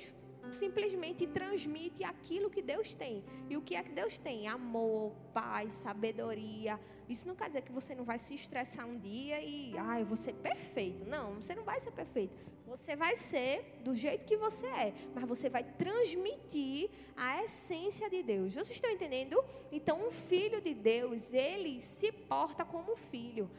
[0.51, 3.23] simplesmente transmite aquilo que Deus tem.
[3.49, 4.47] E o que é que Deus tem?
[4.47, 6.79] Amor, paz, sabedoria.
[7.07, 10.05] Isso não quer dizer que você não vai se estressar um dia e, ah, eu
[10.05, 11.05] vou ser perfeito.
[11.05, 12.35] Não, você não vai ser perfeito.
[12.67, 18.23] Você vai ser do jeito que você é, mas você vai transmitir a essência de
[18.23, 18.53] Deus.
[18.53, 19.43] Vocês estão entendendo?
[19.71, 23.49] Então, um filho de Deus, ele se porta como filho.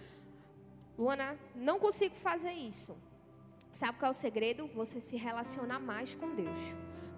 [0.98, 2.96] Luana, não consigo fazer isso.
[3.74, 4.68] Sabe qual é o segredo?
[4.68, 6.58] Você se relacionar mais com Deus.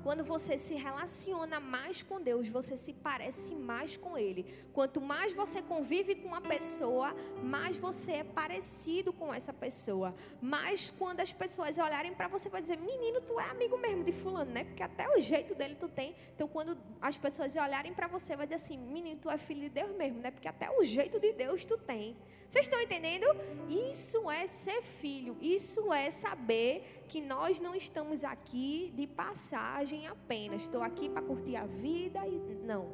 [0.06, 4.46] Quando você se relaciona mais com Deus, você se parece mais com Ele.
[4.72, 10.14] Quanto mais você convive com uma pessoa, mais você é parecido com essa pessoa.
[10.40, 14.12] Mais quando as pessoas olharem para você, vai dizer: Menino, tu é amigo mesmo de
[14.12, 14.62] Fulano, né?
[14.62, 16.14] Porque até o jeito dele tu tem.
[16.36, 19.70] Então, quando as pessoas olharem para você, vai dizer assim: Menino, tu é filho de
[19.70, 20.30] Deus mesmo, né?
[20.30, 22.16] Porque até o jeito de Deus tu tem.
[22.48, 23.26] Vocês estão entendendo?
[23.68, 30.62] Isso é ser filho, isso é saber que nós não estamos aqui de passagem apenas.
[30.62, 32.38] Estou aqui para curtir a vida e
[32.70, 32.84] não.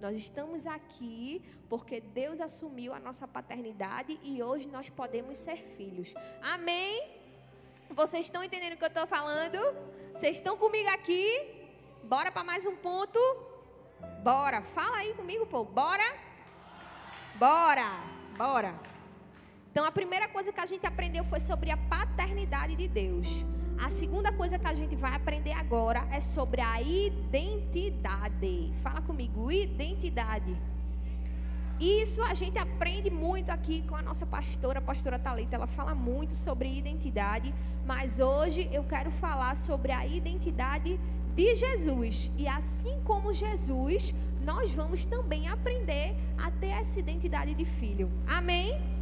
[0.00, 6.12] Nós estamos aqui porque Deus assumiu a nossa paternidade e hoje nós podemos ser filhos.
[6.42, 7.10] Amém?
[7.90, 9.58] Vocês estão entendendo o que eu estou falando?
[10.12, 11.24] Vocês estão comigo aqui?
[12.02, 13.18] Bora para mais um ponto?
[14.22, 14.62] Bora.
[14.62, 15.64] Fala aí comigo, pô.
[15.64, 16.04] Bora?
[17.36, 17.88] Bora.
[18.36, 18.93] Bora.
[19.74, 23.44] Então, a primeira coisa que a gente aprendeu foi sobre a paternidade de Deus.
[23.76, 28.72] A segunda coisa que a gente vai aprender agora é sobre a identidade.
[28.84, 30.56] Fala comigo, identidade.
[31.80, 35.56] Isso a gente aprende muito aqui com a nossa pastora, a pastora Talita.
[35.56, 37.52] Ela fala muito sobre identidade,
[37.84, 41.00] mas hoje eu quero falar sobre a identidade
[41.34, 42.30] de Jesus.
[42.38, 48.08] E assim como Jesus, nós vamos também aprender a ter essa identidade de filho.
[48.24, 48.93] Amém?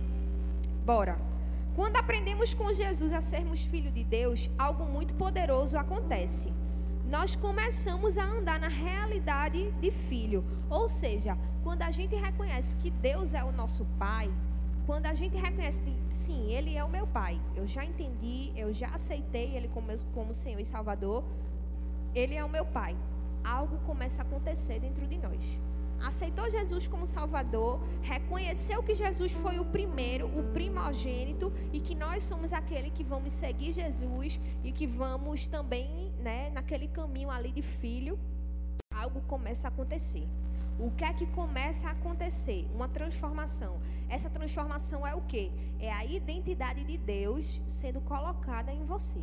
[0.84, 1.16] Bora.
[1.74, 6.52] Quando aprendemos com Jesus a sermos filhos de Deus, algo muito poderoso acontece.
[7.08, 10.44] Nós começamos a andar na realidade de filho.
[10.68, 14.30] Ou seja, quando a gente reconhece que Deus é o nosso Pai,
[14.86, 18.74] quando a gente reconhece que, sim, Ele é o meu Pai, eu já entendi, eu
[18.74, 21.24] já aceitei Ele como, como Senhor e Salvador,
[22.14, 22.96] Ele é o meu Pai
[23.44, 25.60] algo começa a acontecer dentro de nós.
[26.04, 32.24] Aceitou Jesus como Salvador, reconheceu que Jesus foi o primeiro, o primogênito, e que nós
[32.24, 37.62] somos aquele que vamos seguir Jesus e que vamos também, né, naquele caminho ali de
[37.62, 38.18] filho,
[38.92, 40.26] algo começa a acontecer.
[40.78, 42.66] O que é que começa a acontecer?
[42.74, 43.80] Uma transformação.
[44.08, 45.52] Essa transformação é o que?
[45.78, 49.20] É a identidade de Deus sendo colocada em você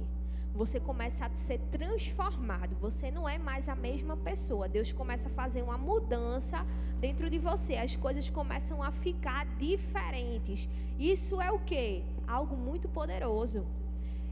[0.53, 2.75] você começa a ser transformado.
[2.81, 4.67] Você não é mais a mesma pessoa.
[4.67, 6.65] Deus começa a fazer uma mudança
[6.99, 7.75] dentro de você.
[7.75, 10.67] As coisas começam a ficar diferentes.
[10.97, 12.03] Isso é o que?
[12.27, 13.65] Algo muito poderoso.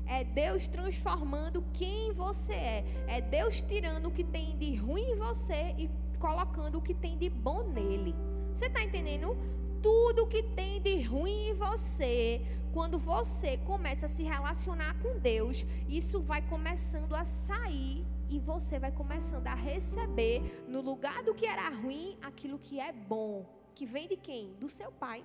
[0.05, 2.85] É Deus transformando quem você é.
[3.07, 7.17] É Deus tirando o que tem de ruim em você e colocando o que tem
[7.17, 8.15] de bom nele.
[8.53, 9.37] Você está entendendo?
[9.87, 12.41] Tudo que tem de ruim em você,
[12.73, 18.77] quando você começa a se relacionar com Deus, isso vai começando a sair e você
[18.85, 23.85] vai começando a receber no lugar do que era ruim aquilo que é bom, que
[23.85, 24.53] vem de quem?
[24.55, 25.23] Do seu pai.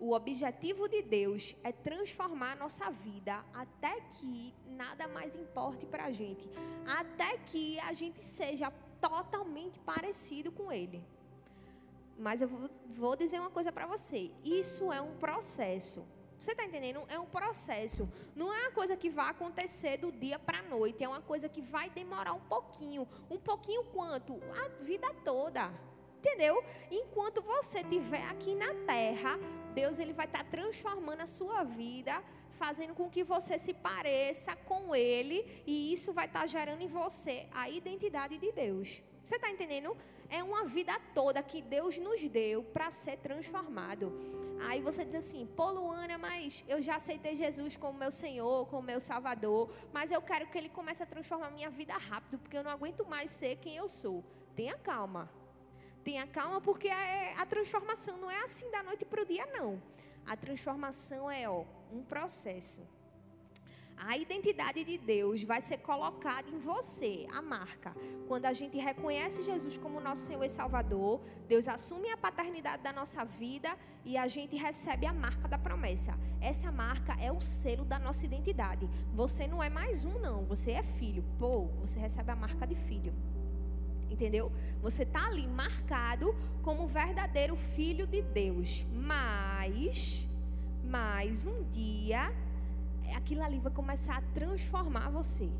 [0.00, 6.06] O objetivo de Deus é transformar a nossa vida até que nada mais importe para
[6.06, 6.50] a gente,
[7.00, 11.00] até que a gente seja totalmente parecido com Ele.
[12.18, 12.48] Mas eu
[12.88, 16.04] vou dizer uma coisa para você: isso é um processo.
[16.42, 17.04] Você está entendendo?
[17.08, 18.08] É um processo.
[18.34, 21.04] Não é uma coisa que vai acontecer do dia para a noite.
[21.04, 23.06] É uma coisa que vai demorar um pouquinho.
[23.30, 24.40] Um pouquinho quanto?
[24.60, 25.70] A vida toda.
[26.18, 26.64] Entendeu?
[26.90, 29.38] Enquanto você estiver aqui na terra,
[29.72, 34.56] Deus ele vai estar tá transformando a sua vida, fazendo com que você se pareça
[34.56, 35.62] com Ele.
[35.64, 39.00] E isso vai estar tá gerando em você a identidade de Deus.
[39.22, 39.96] Você está entendendo?
[40.38, 44.06] É uma vida toda que Deus nos deu para ser transformado.
[44.66, 48.90] Aí você diz assim, pô Luana, mas eu já aceitei Jesus como meu Senhor, como
[48.90, 52.64] meu Salvador, mas eu quero que Ele comece a transformar minha vida rápido, porque eu
[52.64, 54.24] não aguento mais ser quem eu sou.
[54.56, 55.30] Tenha calma.
[56.02, 59.82] Tenha calma, porque a, a transformação não é assim da noite para o dia, não.
[60.24, 62.80] A transformação é ó, um processo
[64.04, 67.94] a identidade de Deus vai ser colocada em você, a marca.
[68.26, 72.92] Quando a gente reconhece Jesus como nosso Senhor e Salvador, Deus assume a paternidade da
[72.92, 76.18] nossa vida e a gente recebe a marca da promessa.
[76.40, 78.90] Essa marca é o selo da nossa identidade.
[79.14, 80.44] Você não é mais um, não.
[80.46, 81.24] Você é filho.
[81.38, 83.14] Pô, você recebe a marca de filho.
[84.10, 84.50] Entendeu?
[84.82, 88.84] Você está ali marcado como verdadeiro filho de Deus.
[88.92, 90.28] Mas,
[90.84, 92.32] mas um dia
[93.14, 95.50] aquilo ali vai começar a transformar você.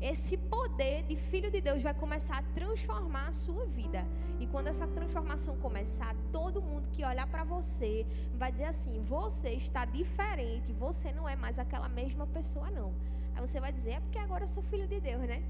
[0.00, 4.06] Esse poder de filho de Deus vai começar a transformar a sua vida.
[4.38, 9.50] E quando essa transformação começar, todo mundo que olhar para você vai dizer assim: você
[9.50, 12.92] está diferente, você não é mais aquela mesma pessoa, não.
[13.34, 15.42] Aí você vai dizer: é porque agora eu sou filho de Deus, né?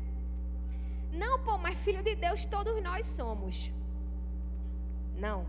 [1.13, 3.71] Não, pô, mas filho de Deus todos nós somos.
[5.17, 5.47] Não.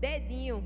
[0.00, 0.64] Dedinho.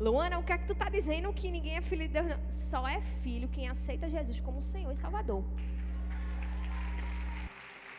[0.00, 2.28] Luana, o que é que tu está dizendo que ninguém é filho de Deus?
[2.28, 2.52] Não.
[2.52, 5.42] Só é filho quem aceita Jesus como Senhor e Salvador.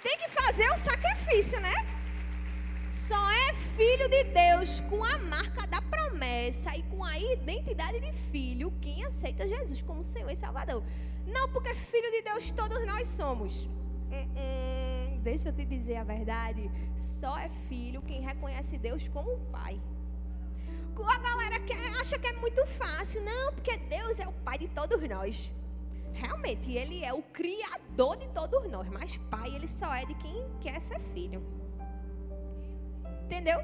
[0.01, 1.73] Tem que fazer o sacrifício, né?
[2.87, 8.13] Só é filho de Deus com a marca da promessa e com a identidade de
[8.13, 10.81] filho quem aceita Jesus como Senhor e Salvador.
[11.27, 13.65] Não porque filho de Deus todos nós somos.
[14.11, 16.71] Hum, hum, deixa eu te dizer a verdade.
[16.95, 19.79] Só é filho quem reconhece Deus como Pai
[21.05, 23.21] a galera que acha que é muito fácil.
[23.23, 25.51] Não, porque Deus é o pai de todos nós.
[26.13, 28.87] Realmente, ele é o criador de todos nós.
[28.89, 31.43] Mas pai, ele só é de quem quer ser filho.
[33.25, 33.59] Entendeu?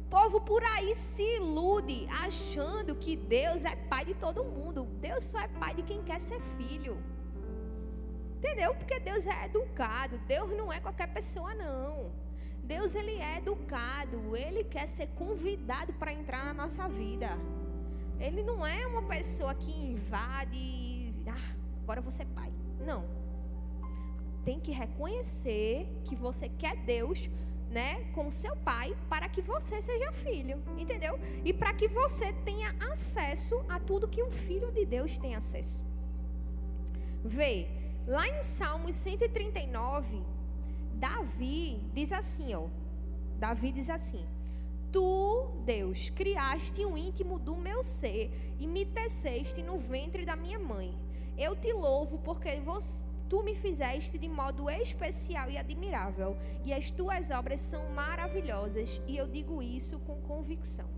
[0.00, 4.84] O povo por aí se ilude achando que Deus é pai de todo mundo.
[5.00, 7.02] Deus só é pai de quem quer ser filho.
[8.36, 8.74] Entendeu?
[8.74, 10.18] Porque Deus é educado.
[10.18, 12.12] Deus não é qualquer pessoa, não.
[12.84, 17.30] Deus ele é educado, ele quer ser convidado para entrar na nossa vida.
[18.20, 22.52] Ele não é uma pessoa que invade, e, ah, agora você é pai.
[22.78, 23.06] Não.
[24.44, 27.30] Tem que reconhecer que você quer Deus,
[27.70, 31.18] né, como seu pai, para que você seja filho, entendeu?
[31.42, 35.82] E para que você tenha acesso a tudo que um filho de Deus tem acesso.
[37.24, 37.66] Vê,
[38.06, 40.33] lá em Salmos 139,
[41.04, 42.66] Davi diz assim, ó.
[43.38, 44.24] Davi diz assim:
[44.90, 50.58] Tu, Deus, criaste o íntimo do meu ser e me teceste no ventre da minha
[50.58, 50.96] mãe.
[51.36, 56.90] Eu te louvo porque você, tu me fizeste de modo especial e admirável, e as
[56.90, 60.88] tuas obras são maravilhosas, e eu digo isso com convicção.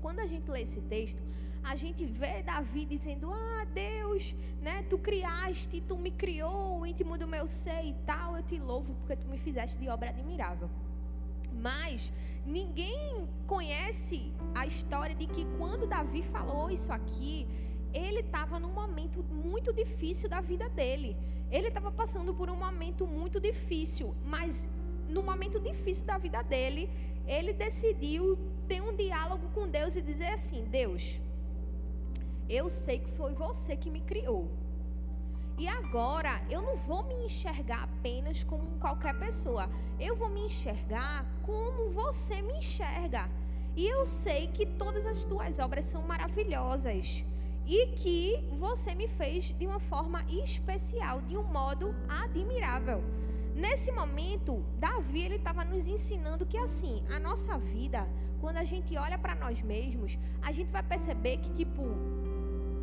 [0.00, 1.22] Quando a gente lê esse texto,
[1.64, 7.16] a gente vê Davi dizendo: Ah, Deus, né, tu criaste, tu me criou, o íntimo
[7.16, 10.68] do meu ser e tal, eu te louvo porque tu me fizeste de obra admirável.
[11.54, 12.12] Mas
[12.44, 17.46] ninguém conhece a história de que quando Davi falou isso aqui,
[17.92, 21.16] ele estava num momento muito difícil da vida dele.
[21.50, 24.68] Ele estava passando por um momento muito difícil, mas
[25.08, 26.88] no momento difícil da vida dele,
[27.26, 31.20] ele decidiu ter um diálogo com Deus e dizer assim: Deus,
[32.58, 34.42] eu sei que foi você que me criou.
[35.62, 39.70] E agora eu não vou me enxergar apenas como qualquer pessoa.
[39.98, 43.30] Eu vou me enxergar como você me enxerga.
[43.74, 47.24] E eu sei que todas as tuas obras são maravilhosas
[47.66, 53.02] e que você me fez de uma forma especial, de um modo admirável.
[53.54, 58.06] Nesse momento, Davi ele estava nos ensinando que assim, a nossa vida,
[58.40, 61.82] quando a gente olha para nós mesmos, a gente vai perceber que tipo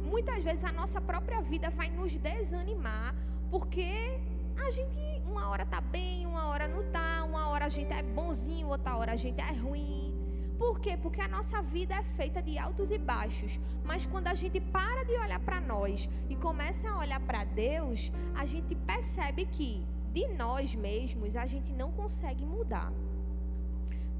[0.09, 3.15] muitas vezes a nossa própria vida vai nos desanimar,
[3.51, 4.19] porque
[4.57, 4.99] a gente
[5.29, 8.97] uma hora tá bem, uma hora não tá, uma hora a gente é bonzinho, outra
[8.97, 10.13] hora a gente é ruim.
[10.57, 10.97] Por quê?
[11.01, 13.57] Porque a nossa vida é feita de altos e baixos.
[13.85, 18.11] Mas quando a gente para de olhar para nós e começa a olhar para Deus,
[18.35, 22.91] a gente percebe que de nós mesmos a gente não consegue mudar.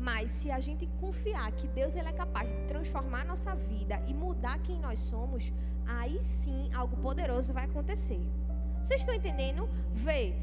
[0.10, 4.14] Mas se a gente confiar que Deus ele é capaz de transformar nossa vida e
[4.14, 5.53] mudar quem nós somos,
[5.97, 8.22] aí sim algo poderoso vai acontecer.
[8.82, 9.70] Vocês estão entendendo?
[9.93, 10.34] Vê,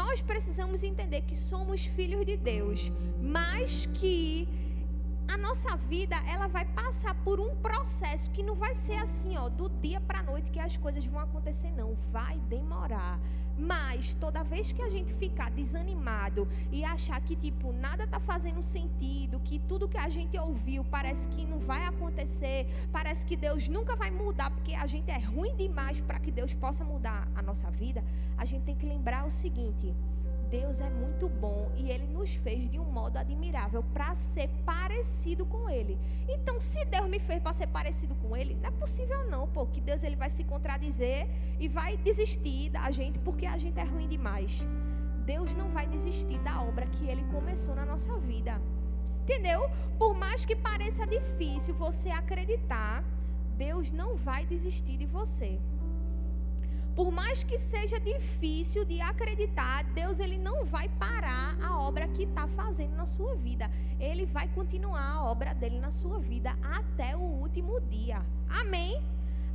[0.00, 2.92] nós precisamos entender que somos filhos de Deus,
[3.38, 4.46] mas que
[5.28, 9.48] a nossa vida ela vai passar por um processo que não vai ser assim, ó,
[9.48, 11.94] do dia para noite que as coisas vão acontecer, não.
[12.12, 13.18] Vai demorar.
[13.56, 18.62] Mas toda vez que a gente ficar desanimado e achar que tipo nada tá fazendo
[18.62, 23.68] sentido, que tudo que a gente ouviu parece que não vai acontecer, parece que Deus
[23.68, 27.42] nunca vai mudar porque a gente é ruim demais para que Deus possa mudar a
[27.42, 28.04] nossa vida,
[28.36, 29.94] a gente tem que lembrar o seguinte:
[30.54, 35.44] Deus é muito bom e ele nos fez de um modo admirável para ser parecido
[35.44, 35.98] com ele.
[36.28, 39.66] Então, se Deus me fez para ser parecido com ele, não é possível não, pô,
[39.66, 41.26] que Deus ele vai se contradizer
[41.58, 44.64] e vai desistir da gente porque a gente é ruim demais.
[45.32, 48.54] Deus não vai desistir da obra que ele começou na nossa vida.
[49.24, 49.68] Entendeu?
[49.98, 53.02] Por mais que pareça difícil você acreditar,
[53.56, 55.58] Deus não vai desistir de você.
[56.94, 62.22] Por mais que seja difícil de acreditar, Deus ele não vai parar a obra que
[62.22, 63.68] está fazendo na sua vida.
[63.98, 68.24] Ele vai continuar a obra dele na sua vida até o último dia.
[68.48, 69.02] Amém?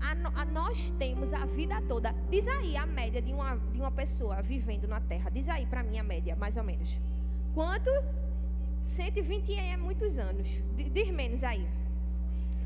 [0.02, 2.14] A, a, nós temos a vida toda.
[2.30, 5.30] Diz aí a média de uma, de uma pessoa vivendo na Terra.
[5.30, 7.00] Diz aí para mim a média, mais ou menos.
[7.54, 7.90] Quanto?
[8.84, 10.48] 120 é muitos anos.
[10.76, 11.66] Diz menos aí.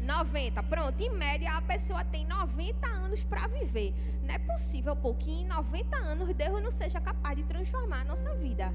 [0.03, 1.01] 90, pronto.
[1.01, 3.93] Em média, a pessoa tem 90 anos para viver.
[4.21, 8.05] Não é possível, pô, que em 90 anos Deus não seja capaz de transformar a
[8.05, 8.73] nossa vida.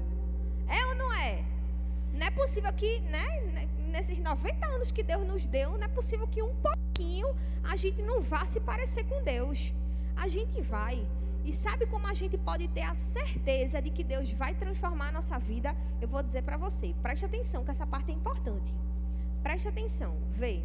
[0.67, 1.43] É ou não é?
[2.13, 3.25] Não é possível que, né,
[3.91, 7.27] nesses 90 anos que Deus nos deu, não é possível que um pouquinho
[7.63, 9.73] a gente não vá se parecer com Deus.
[10.15, 11.07] A gente vai.
[11.45, 15.11] E sabe como a gente pode ter a certeza de que Deus vai transformar a
[15.11, 15.75] nossa vida?
[16.01, 16.93] Eu vou dizer para você.
[17.01, 18.73] Preste atenção que essa parte é importante.
[19.41, 20.17] Preste atenção.
[20.29, 20.61] Vê.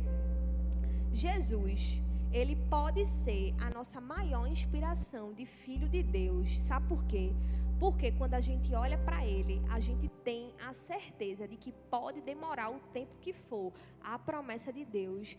[1.15, 2.03] Jesus,
[2.33, 6.61] ele pode ser a nossa maior inspiração de filho de Deus.
[6.61, 7.33] Sabe por quê?
[7.79, 12.21] Porque quando a gente olha para ele, a gente tem a certeza de que pode
[12.21, 15.37] demorar o tempo que for, a promessa de Deus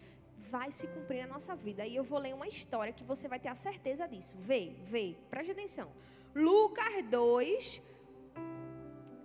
[0.49, 1.85] vai se cumprir na nossa vida.
[1.85, 4.35] E eu vou ler uma história que você vai ter a certeza disso.
[4.37, 5.89] Vê, vê, preste atenção.
[6.33, 7.81] Lucas 2,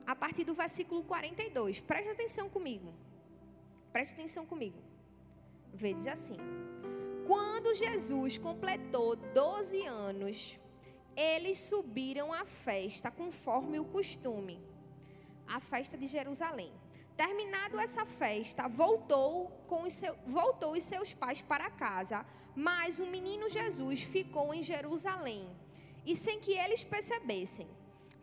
[0.06, 1.80] a partir do versículo 42.
[1.80, 2.92] Preste atenção comigo.
[3.92, 4.78] Preste atenção comigo.
[5.72, 6.36] Vê, diz assim:
[7.26, 10.58] Quando Jesus completou 12 anos,
[11.16, 14.62] eles subiram à festa conforme o costume,
[15.46, 16.72] a festa de Jerusalém.
[17.16, 23.06] Terminado essa festa, voltou com os seu, voltou os seus pais para casa, mas o
[23.06, 25.46] menino Jesus ficou em Jerusalém,
[26.06, 27.68] e sem que eles percebessem,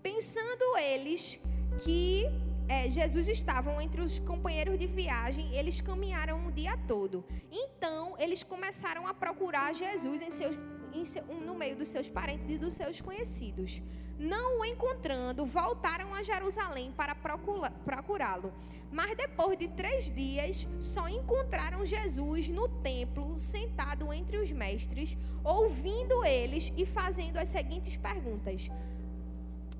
[0.01, 1.39] pensando eles
[1.83, 2.25] que
[2.67, 7.23] é, Jesus estavam entre os companheiros de viagem, eles caminharam o dia todo.
[7.51, 10.55] Então, eles começaram a procurar Jesus em seus,
[10.93, 13.81] em seu, no meio dos seus parentes e dos seus conhecidos.
[14.19, 18.51] Não o encontrando, voltaram a Jerusalém para procurá-lo.
[18.91, 26.25] Mas depois de três dias, só encontraram Jesus no templo, sentado entre os mestres, ouvindo
[26.25, 28.69] eles e fazendo as seguintes perguntas.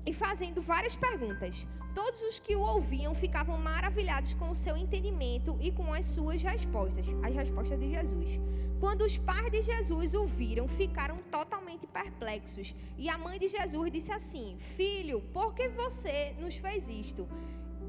[0.06, 1.66] E fazendo várias perguntas.
[1.94, 6.42] Todos os que o ouviam ficavam maravilhados com o seu entendimento e com as suas
[6.42, 8.40] respostas, as respostas de Jesus.
[8.78, 12.74] Quando os pais de Jesus o viram, ficaram totalmente perplexos.
[12.96, 17.26] E a mãe de Jesus disse assim: Filho, por que você nos fez isto?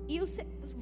[0.10, 0.26] e o,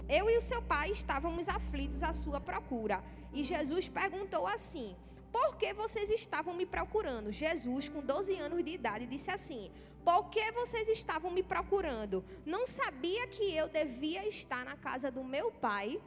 [0.07, 3.03] eu e o seu pai estávamos aflitos à sua procura.
[3.33, 4.95] E Jesus perguntou assim:
[5.31, 7.31] Por que vocês estavam me procurando?
[7.31, 9.71] Jesus, com 12 anos de idade, disse assim:
[10.03, 12.23] Por que vocês estavam me procurando?
[12.45, 16.01] Não sabia que eu devia estar na casa do meu pai?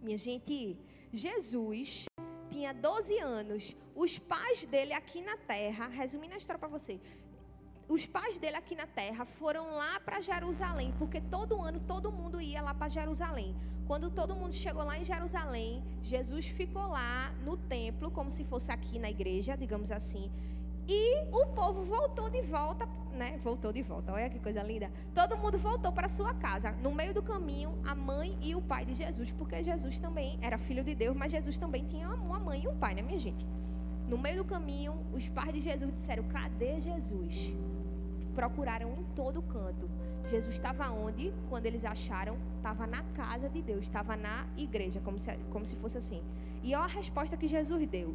[0.00, 0.76] Minha gente,
[1.12, 2.04] Jesus
[2.50, 3.76] tinha 12 anos.
[3.94, 7.00] Os pais dele aqui na terra, resumindo a história para você,
[7.88, 12.38] os pais dele aqui na terra foram lá para Jerusalém, porque todo ano todo mundo
[12.38, 13.56] ia lá para Jerusalém.
[13.86, 18.70] Quando todo mundo chegou lá em Jerusalém, Jesus ficou lá no templo, como se fosse
[18.70, 20.30] aqui na igreja, digamos assim.
[20.86, 23.38] E o povo voltou de volta, né?
[23.38, 24.12] Voltou de volta.
[24.12, 24.90] Olha que coisa linda.
[25.14, 26.72] Todo mundo voltou para sua casa.
[26.72, 30.58] No meio do caminho, a mãe e o pai de Jesus, porque Jesus também era
[30.58, 33.46] filho de Deus, mas Jesus também tinha uma mãe e um pai, né, minha gente?
[34.06, 37.54] No meio do caminho, os pais de Jesus disseram: "Cadê Jesus?"
[38.38, 39.90] Procuraram em todo canto.
[40.30, 41.34] Jesus estava onde?
[41.50, 45.74] Quando eles acharam, estava na casa de Deus, estava na igreja, como se, como se
[45.74, 46.22] fosse assim.
[46.62, 48.14] E olha a resposta que Jesus deu.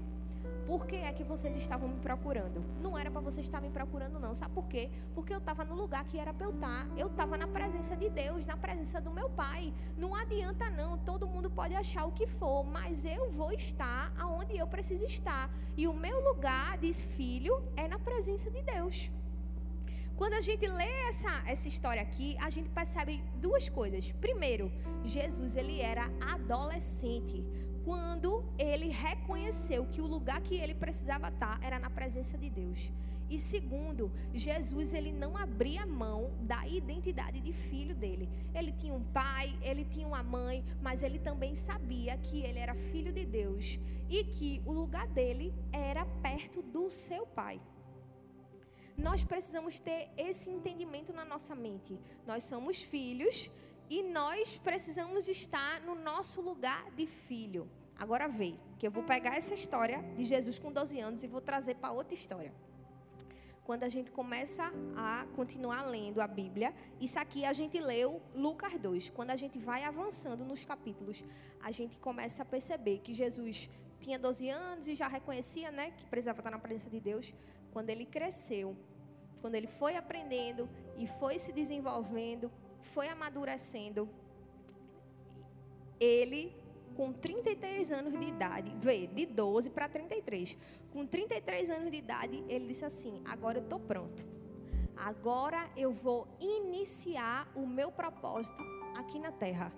[0.65, 2.63] Por que é que vocês estavam me procurando?
[2.81, 4.33] Não era para vocês estar me procurando, não.
[4.33, 4.89] Sabe por quê?
[5.13, 6.87] Porque eu estava no lugar que era para eu estar.
[6.95, 9.73] Eu estava na presença de Deus, na presença do meu Pai.
[9.97, 10.97] Não adianta, não.
[10.99, 15.53] Todo mundo pode achar o que for, mas eu vou estar aonde eu preciso estar.
[15.75, 19.11] E o meu lugar, diz filho, é na presença de Deus.
[20.15, 24.11] Quando a gente lê essa, essa história aqui, a gente percebe duas coisas.
[24.11, 24.71] Primeiro,
[25.03, 27.43] Jesus ele era adolescente
[27.83, 32.91] quando ele reconheceu que o lugar que ele precisava estar era na presença de Deus.
[33.27, 38.29] E segundo, Jesus ele não abria mão da identidade de filho dele.
[38.53, 42.75] Ele tinha um pai, ele tinha uma mãe, mas ele também sabia que ele era
[42.75, 47.59] filho de Deus e que o lugar dele era perto do seu pai
[48.97, 51.99] nós precisamos ter esse entendimento na nossa mente.
[52.25, 53.49] Nós somos filhos
[53.89, 57.69] e nós precisamos estar no nosso lugar de filho.
[57.95, 61.41] Agora vê, que eu vou pegar essa história de Jesus com 12 anos e vou
[61.41, 62.53] trazer para outra história.
[63.63, 68.77] Quando a gente começa a continuar lendo a Bíblia, isso aqui a gente leu Lucas
[68.77, 69.09] 2.
[69.11, 71.23] Quando a gente vai avançando nos capítulos,
[71.61, 73.69] a gente começa a perceber que Jesus
[74.01, 77.33] tinha 12 anos e já reconhecia, né, que precisava estar na presença de Deus
[77.73, 78.77] quando ele cresceu,
[79.41, 82.49] quando ele foi aprendendo e foi se desenvolvendo,
[82.93, 84.07] foi amadurecendo,
[85.99, 86.55] ele
[86.95, 90.55] com 33 anos de idade, vê, de 12 para 33.
[90.91, 94.23] Com 33 anos de idade, ele disse assim: "Agora eu estou pronto.
[94.95, 98.61] Agora eu vou iniciar o meu propósito
[98.95, 99.73] aqui na terra."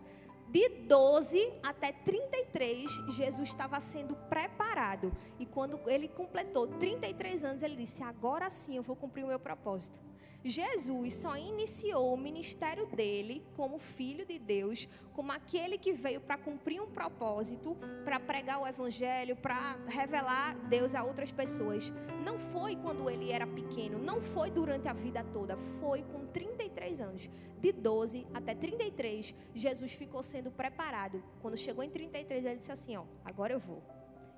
[0.47, 5.11] De 12 até 33, Jesus estava sendo preparado.
[5.39, 9.39] E quando ele completou 33 anos, ele disse: Agora sim eu vou cumprir o meu
[9.39, 9.99] propósito.
[10.47, 16.37] Jesus só iniciou o ministério dele como filho de Deus, como aquele que veio para
[16.37, 21.91] cumprir um propósito, para pregar o evangelho, para revelar Deus a outras pessoas.
[22.23, 27.01] Não foi quando ele era pequeno, não foi durante a vida toda, foi com 33
[27.01, 27.27] anos.
[27.59, 31.23] De 12 até 33, Jesus ficou sendo preparado.
[31.41, 33.81] Quando chegou em 33, ele disse assim: Ó, agora eu vou.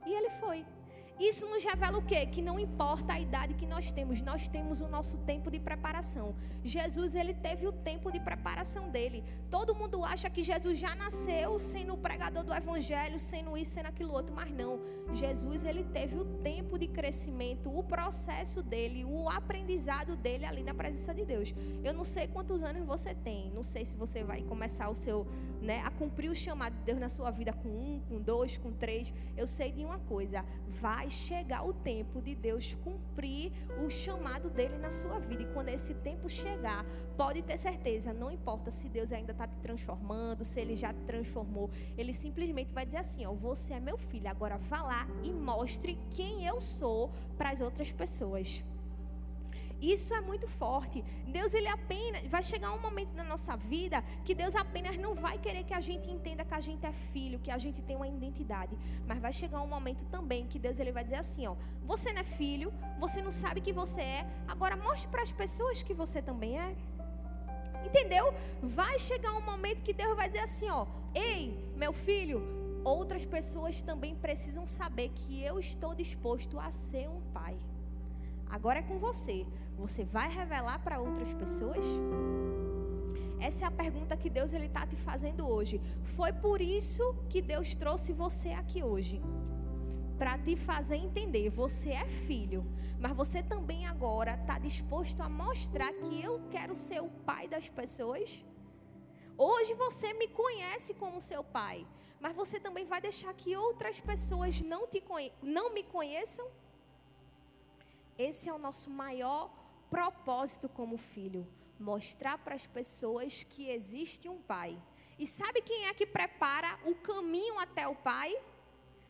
[0.05, 0.65] E ele foi.
[1.19, 2.27] Isso nos revela o quê?
[2.27, 6.35] Que não importa a idade que nós temos, nós temos o nosso tempo de preparação.
[6.63, 9.23] Jesus, ele teve o tempo de preparação dele.
[9.49, 13.87] Todo mundo acha que Jesus já nasceu sendo o pregador do evangelho, sendo isso, sendo
[13.87, 14.79] aquilo outro, mas não.
[15.13, 20.73] Jesus, ele teve o tempo de crescimento, o processo dele, o aprendizado dele ali na
[20.73, 21.53] presença de Deus.
[21.83, 25.25] Eu não sei quantos anos você tem, não sei se você vai começar o seu,
[25.61, 28.71] né, a cumprir o chamado de Deus na sua vida com um, com dois, com
[28.71, 29.11] três.
[29.35, 34.49] Eu sei de uma coisa, vai vai chegar o tempo de Deus cumprir o chamado
[34.49, 35.43] dele na sua vida.
[35.43, 36.85] E quando esse tempo chegar,
[37.15, 40.99] pode ter certeza, não importa se Deus ainda está te transformando, se ele já te
[41.05, 45.31] transformou, ele simplesmente vai dizer assim: ó, você é meu filho, agora vá lá e
[45.31, 48.61] mostre quem eu sou para as outras pessoas.
[49.81, 51.03] Isso é muito forte.
[51.27, 55.37] Deus ele apenas vai chegar um momento na nossa vida que Deus apenas não vai
[55.37, 58.07] querer que a gente entenda que a gente é filho, que a gente tem uma
[58.07, 62.11] identidade, mas vai chegar um momento também que Deus ele vai dizer assim, ó, você
[62.11, 65.93] não é filho, você não sabe que você é, agora mostre para as pessoas que
[65.93, 66.75] você também é.
[67.85, 68.33] Entendeu?
[68.61, 72.41] Vai chegar um momento que Deus vai dizer assim, ó, ei, meu filho,
[72.83, 77.55] outras pessoas também precisam saber que eu estou disposto a ser um pai.
[78.49, 79.45] Agora é com você.
[79.77, 81.85] Você vai revelar para outras pessoas?
[83.39, 85.79] Essa é a pergunta que Deus ele está te fazendo hoje.
[86.15, 89.21] Foi por isso que Deus trouxe você aqui hoje.
[90.17, 92.65] Para te fazer entender, você é filho,
[92.99, 97.69] mas você também agora está disposto a mostrar que eu quero ser o pai das
[97.69, 98.43] pessoas?
[99.37, 101.85] Hoje você me conhece como seu pai,
[102.19, 105.03] mas você também vai deixar que outras pessoas não, te
[105.43, 106.47] não me conheçam?
[108.17, 109.51] Esse é o nosso maior
[109.89, 111.47] propósito como filho:
[111.79, 114.71] mostrar para as pessoas que existe um pai.
[115.19, 118.31] E sabe quem é que prepara o caminho até o pai?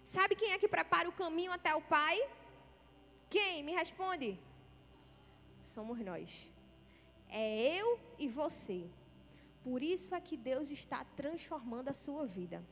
[0.03, 2.17] Sabe quem é que prepara o caminho até o pai?
[3.30, 3.63] Quem?
[3.63, 4.39] Me responde.
[5.61, 6.49] Somos nós.
[7.30, 7.45] É
[7.80, 8.80] eu e você.
[9.65, 12.63] Por isso é que Deus está transformando a sua vida.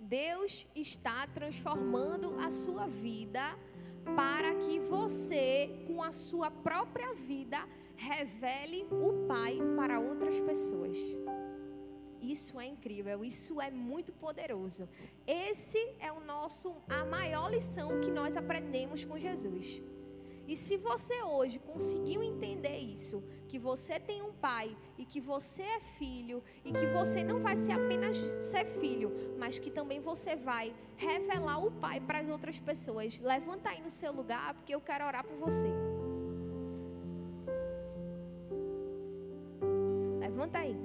[0.00, 3.44] Deus está transformando a sua vida
[4.04, 7.58] para que você, com a sua própria vida,
[7.96, 10.98] revele o Pai para outras pessoas.
[12.20, 14.88] Isso é incrível, isso é muito poderoso.
[15.26, 19.82] Esse é o nosso a maior lição que nós aprendemos com Jesus.
[20.46, 25.62] E se você hoje conseguiu entender isso, que você tem um pai e que você
[25.62, 30.34] é filho e que você não vai ser apenas ser filho, mas que também você
[30.34, 33.18] vai revelar o pai para as outras pessoas.
[33.20, 35.68] Levanta aí no seu lugar, porque eu quero orar por você.
[40.18, 40.81] Levanta aí.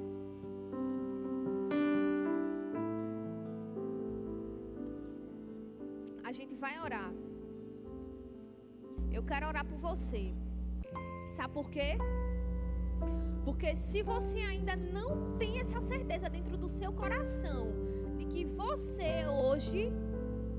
[9.28, 10.34] Quero orar por você.
[11.30, 11.98] Sabe por quê?
[13.44, 17.68] Porque se você ainda não tem essa certeza dentro do seu coração
[18.18, 19.92] de que você hoje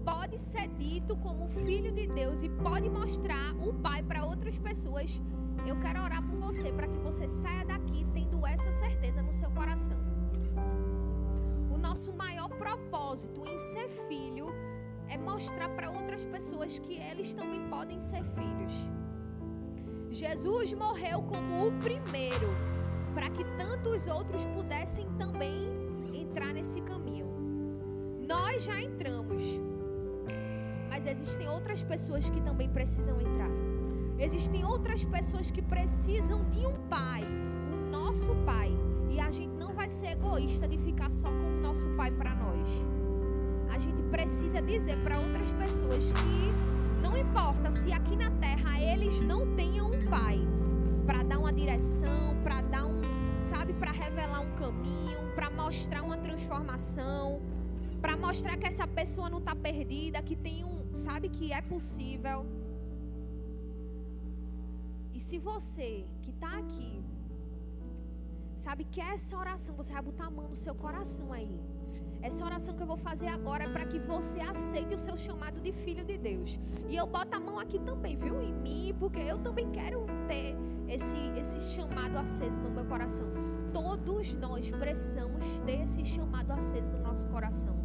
[0.04, 5.20] pode ser dito como filho de Deus e pode mostrar o Pai para outras pessoas,
[5.66, 9.50] eu quero orar por você para que você saia daqui tendo essa certeza no seu
[9.50, 9.98] coração.
[11.74, 14.48] O nosso maior propósito em ser filho
[15.08, 18.74] é mostrar para outras pessoas que eles também podem ser filhos.
[20.10, 22.48] Jesus morreu como o primeiro,
[23.14, 25.68] para que tantos outros pudessem também
[26.12, 27.26] entrar nesse caminho.
[28.26, 29.42] Nós já entramos,
[30.88, 33.50] mas existem outras pessoas que também precisam entrar.
[34.18, 37.22] Existem outras pessoas que precisam de um pai,
[37.72, 38.70] o nosso pai.
[39.10, 42.34] E a gente não vai ser egoísta de ficar só com o nosso pai para
[42.34, 42.68] nós
[44.08, 46.38] precisa dizer para outras pessoas que
[47.02, 50.38] não importa se aqui na terra eles não tenham um pai
[51.06, 53.00] para dar uma direção, para dar um,
[53.40, 57.40] sabe, para revelar um caminho, para mostrar uma transformação,
[58.02, 62.46] para mostrar que essa pessoa não está perdida, que tem um, sabe, que é possível.
[65.14, 66.92] E se você que está aqui,
[68.54, 71.58] sabe que essa oração, você vai botar a mão no seu coração aí.
[72.20, 75.60] Essa oração que eu vou fazer agora é para que você aceite o seu chamado
[75.60, 76.58] de filho de Deus.
[76.88, 78.42] E eu boto a mão aqui também, viu?
[78.42, 80.56] Em mim, porque eu também quero ter
[80.88, 83.26] esse, esse chamado aceso no meu coração.
[83.72, 87.76] Todos nós precisamos ter esse chamado aceso no nosso coração.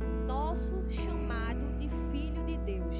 [0.00, 2.96] O nosso chamado de filho de Deus.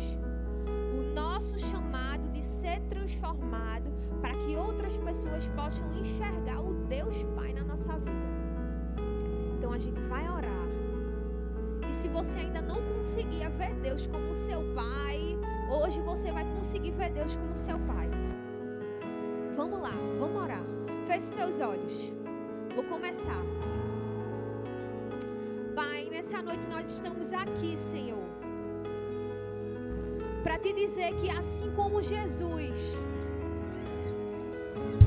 [0.97, 7.53] O nosso chamado de ser transformado para que outras pessoas possam enxergar o Deus Pai
[7.53, 8.29] na nossa vida.
[9.57, 10.58] Então a gente vai orar.
[11.89, 15.39] E se você ainda não conseguia ver Deus como seu pai,
[15.71, 18.09] hoje você vai conseguir ver Deus como seu pai.
[19.57, 20.65] Vamos lá, vamos orar.
[21.07, 22.13] Feche seus olhos.
[22.75, 23.43] Vou começar.
[25.75, 28.27] Pai, nessa noite nós estamos aqui, Senhor.
[30.43, 32.99] Para te dizer que assim como Jesus,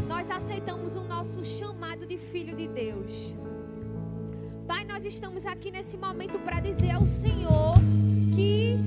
[0.07, 3.33] nós aceitamos o nosso chamado de filho de Deus.
[5.03, 7.73] Nós estamos aqui nesse momento para dizer ao Senhor
[8.35, 8.77] que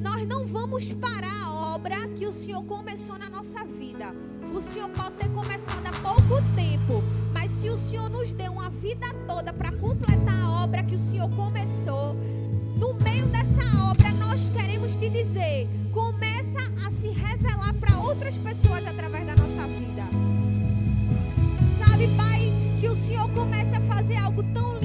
[0.00, 4.14] nós não vamos parar a obra que o Senhor começou na nossa vida.
[4.54, 7.02] O Senhor pode ter começado há pouco tempo,
[7.34, 11.00] mas se o Senhor nos deu uma vida toda para completar a obra que o
[11.00, 12.14] Senhor começou,
[12.76, 18.86] no meio dessa obra nós queremos te dizer: começa a se revelar para outras pessoas
[18.86, 20.04] através da nossa vida.
[21.84, 24.77] Sabe, Pai, que o Senhor comece a fazer algo tão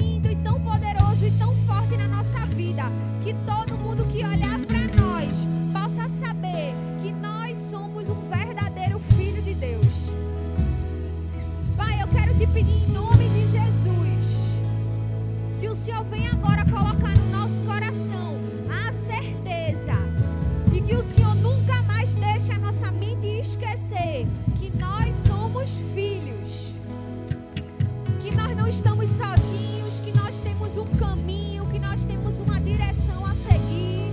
[16.14, 18.38] que venha agora colocar no nosso coração
[18.70, 19.92] a certeza
[20.72, 24.26] e que o Senhor nunca mais deixe a nossa mente esquecer
[24.58, 26.72] que nós somos filhos,
[28.20, 29.64] que nós não estamos sozinhos
[30.76, 34.10] um caminho, que nós temos uma direção a seguir.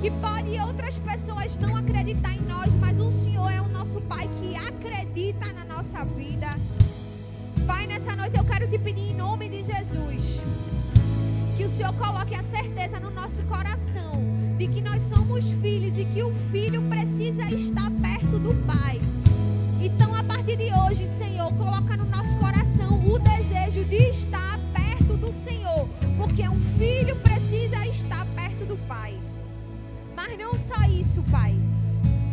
[0.00, 4.28] Que pode outras pessoas não acreditar em nós, mas o Senhor é o nosso Pai
[4.40, 6.48] que acredita na nossa vida.
[7.68, 10.40] Pai, nessa noite eu quero te pedir em nome de Jesus
[11.60, 14.18] que o Senhor coloque a certeza no nosso coração
[14.56, 18.98] de que nós somos filhos e que o filho precisa estar perto do Pai.
[19.78, 25.18] Então, a partir de hoje, Senhor, coloca no nosso coração o desejo de estar perto
[25.18, 25.86] do Senhor,
[26.16, 29.14] porque um filho precisa estar perto do Pai.
[30.16, 31.54] Mas não só isso, Pai.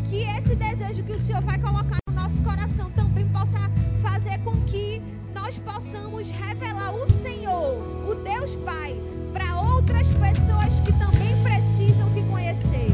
[0.09, 3.59] Que esse desejo que o Senhor vai colocar no nosso coração também possa
[4.01, 5.01] fazer com que
[5.33, 7.75] nós possamos revelar o Senhor,
[8.09, 8.95] o Deus Pai,
[9.33, 12.87] para outras pessoas que também precisam te conhecer.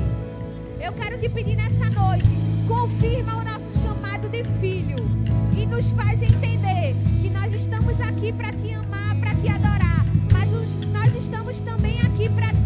[0.79, 2.29] Eu quero te pedir nessa noite,
[2.67, 4.97] confirma o nosso chamado de filho
[5.57, 10.51] e nos faz entender que nós estamos aqui para te amar, para te adorar, mas
[10.91, 12.62] nós estamos também aqui para te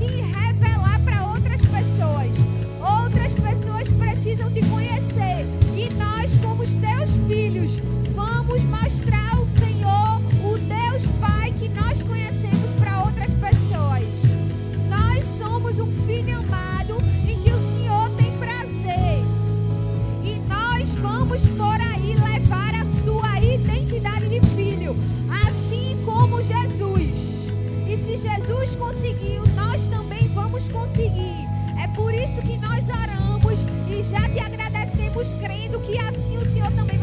[34.10, 36.97] já te agradecemos, crendo que assim o Senhor também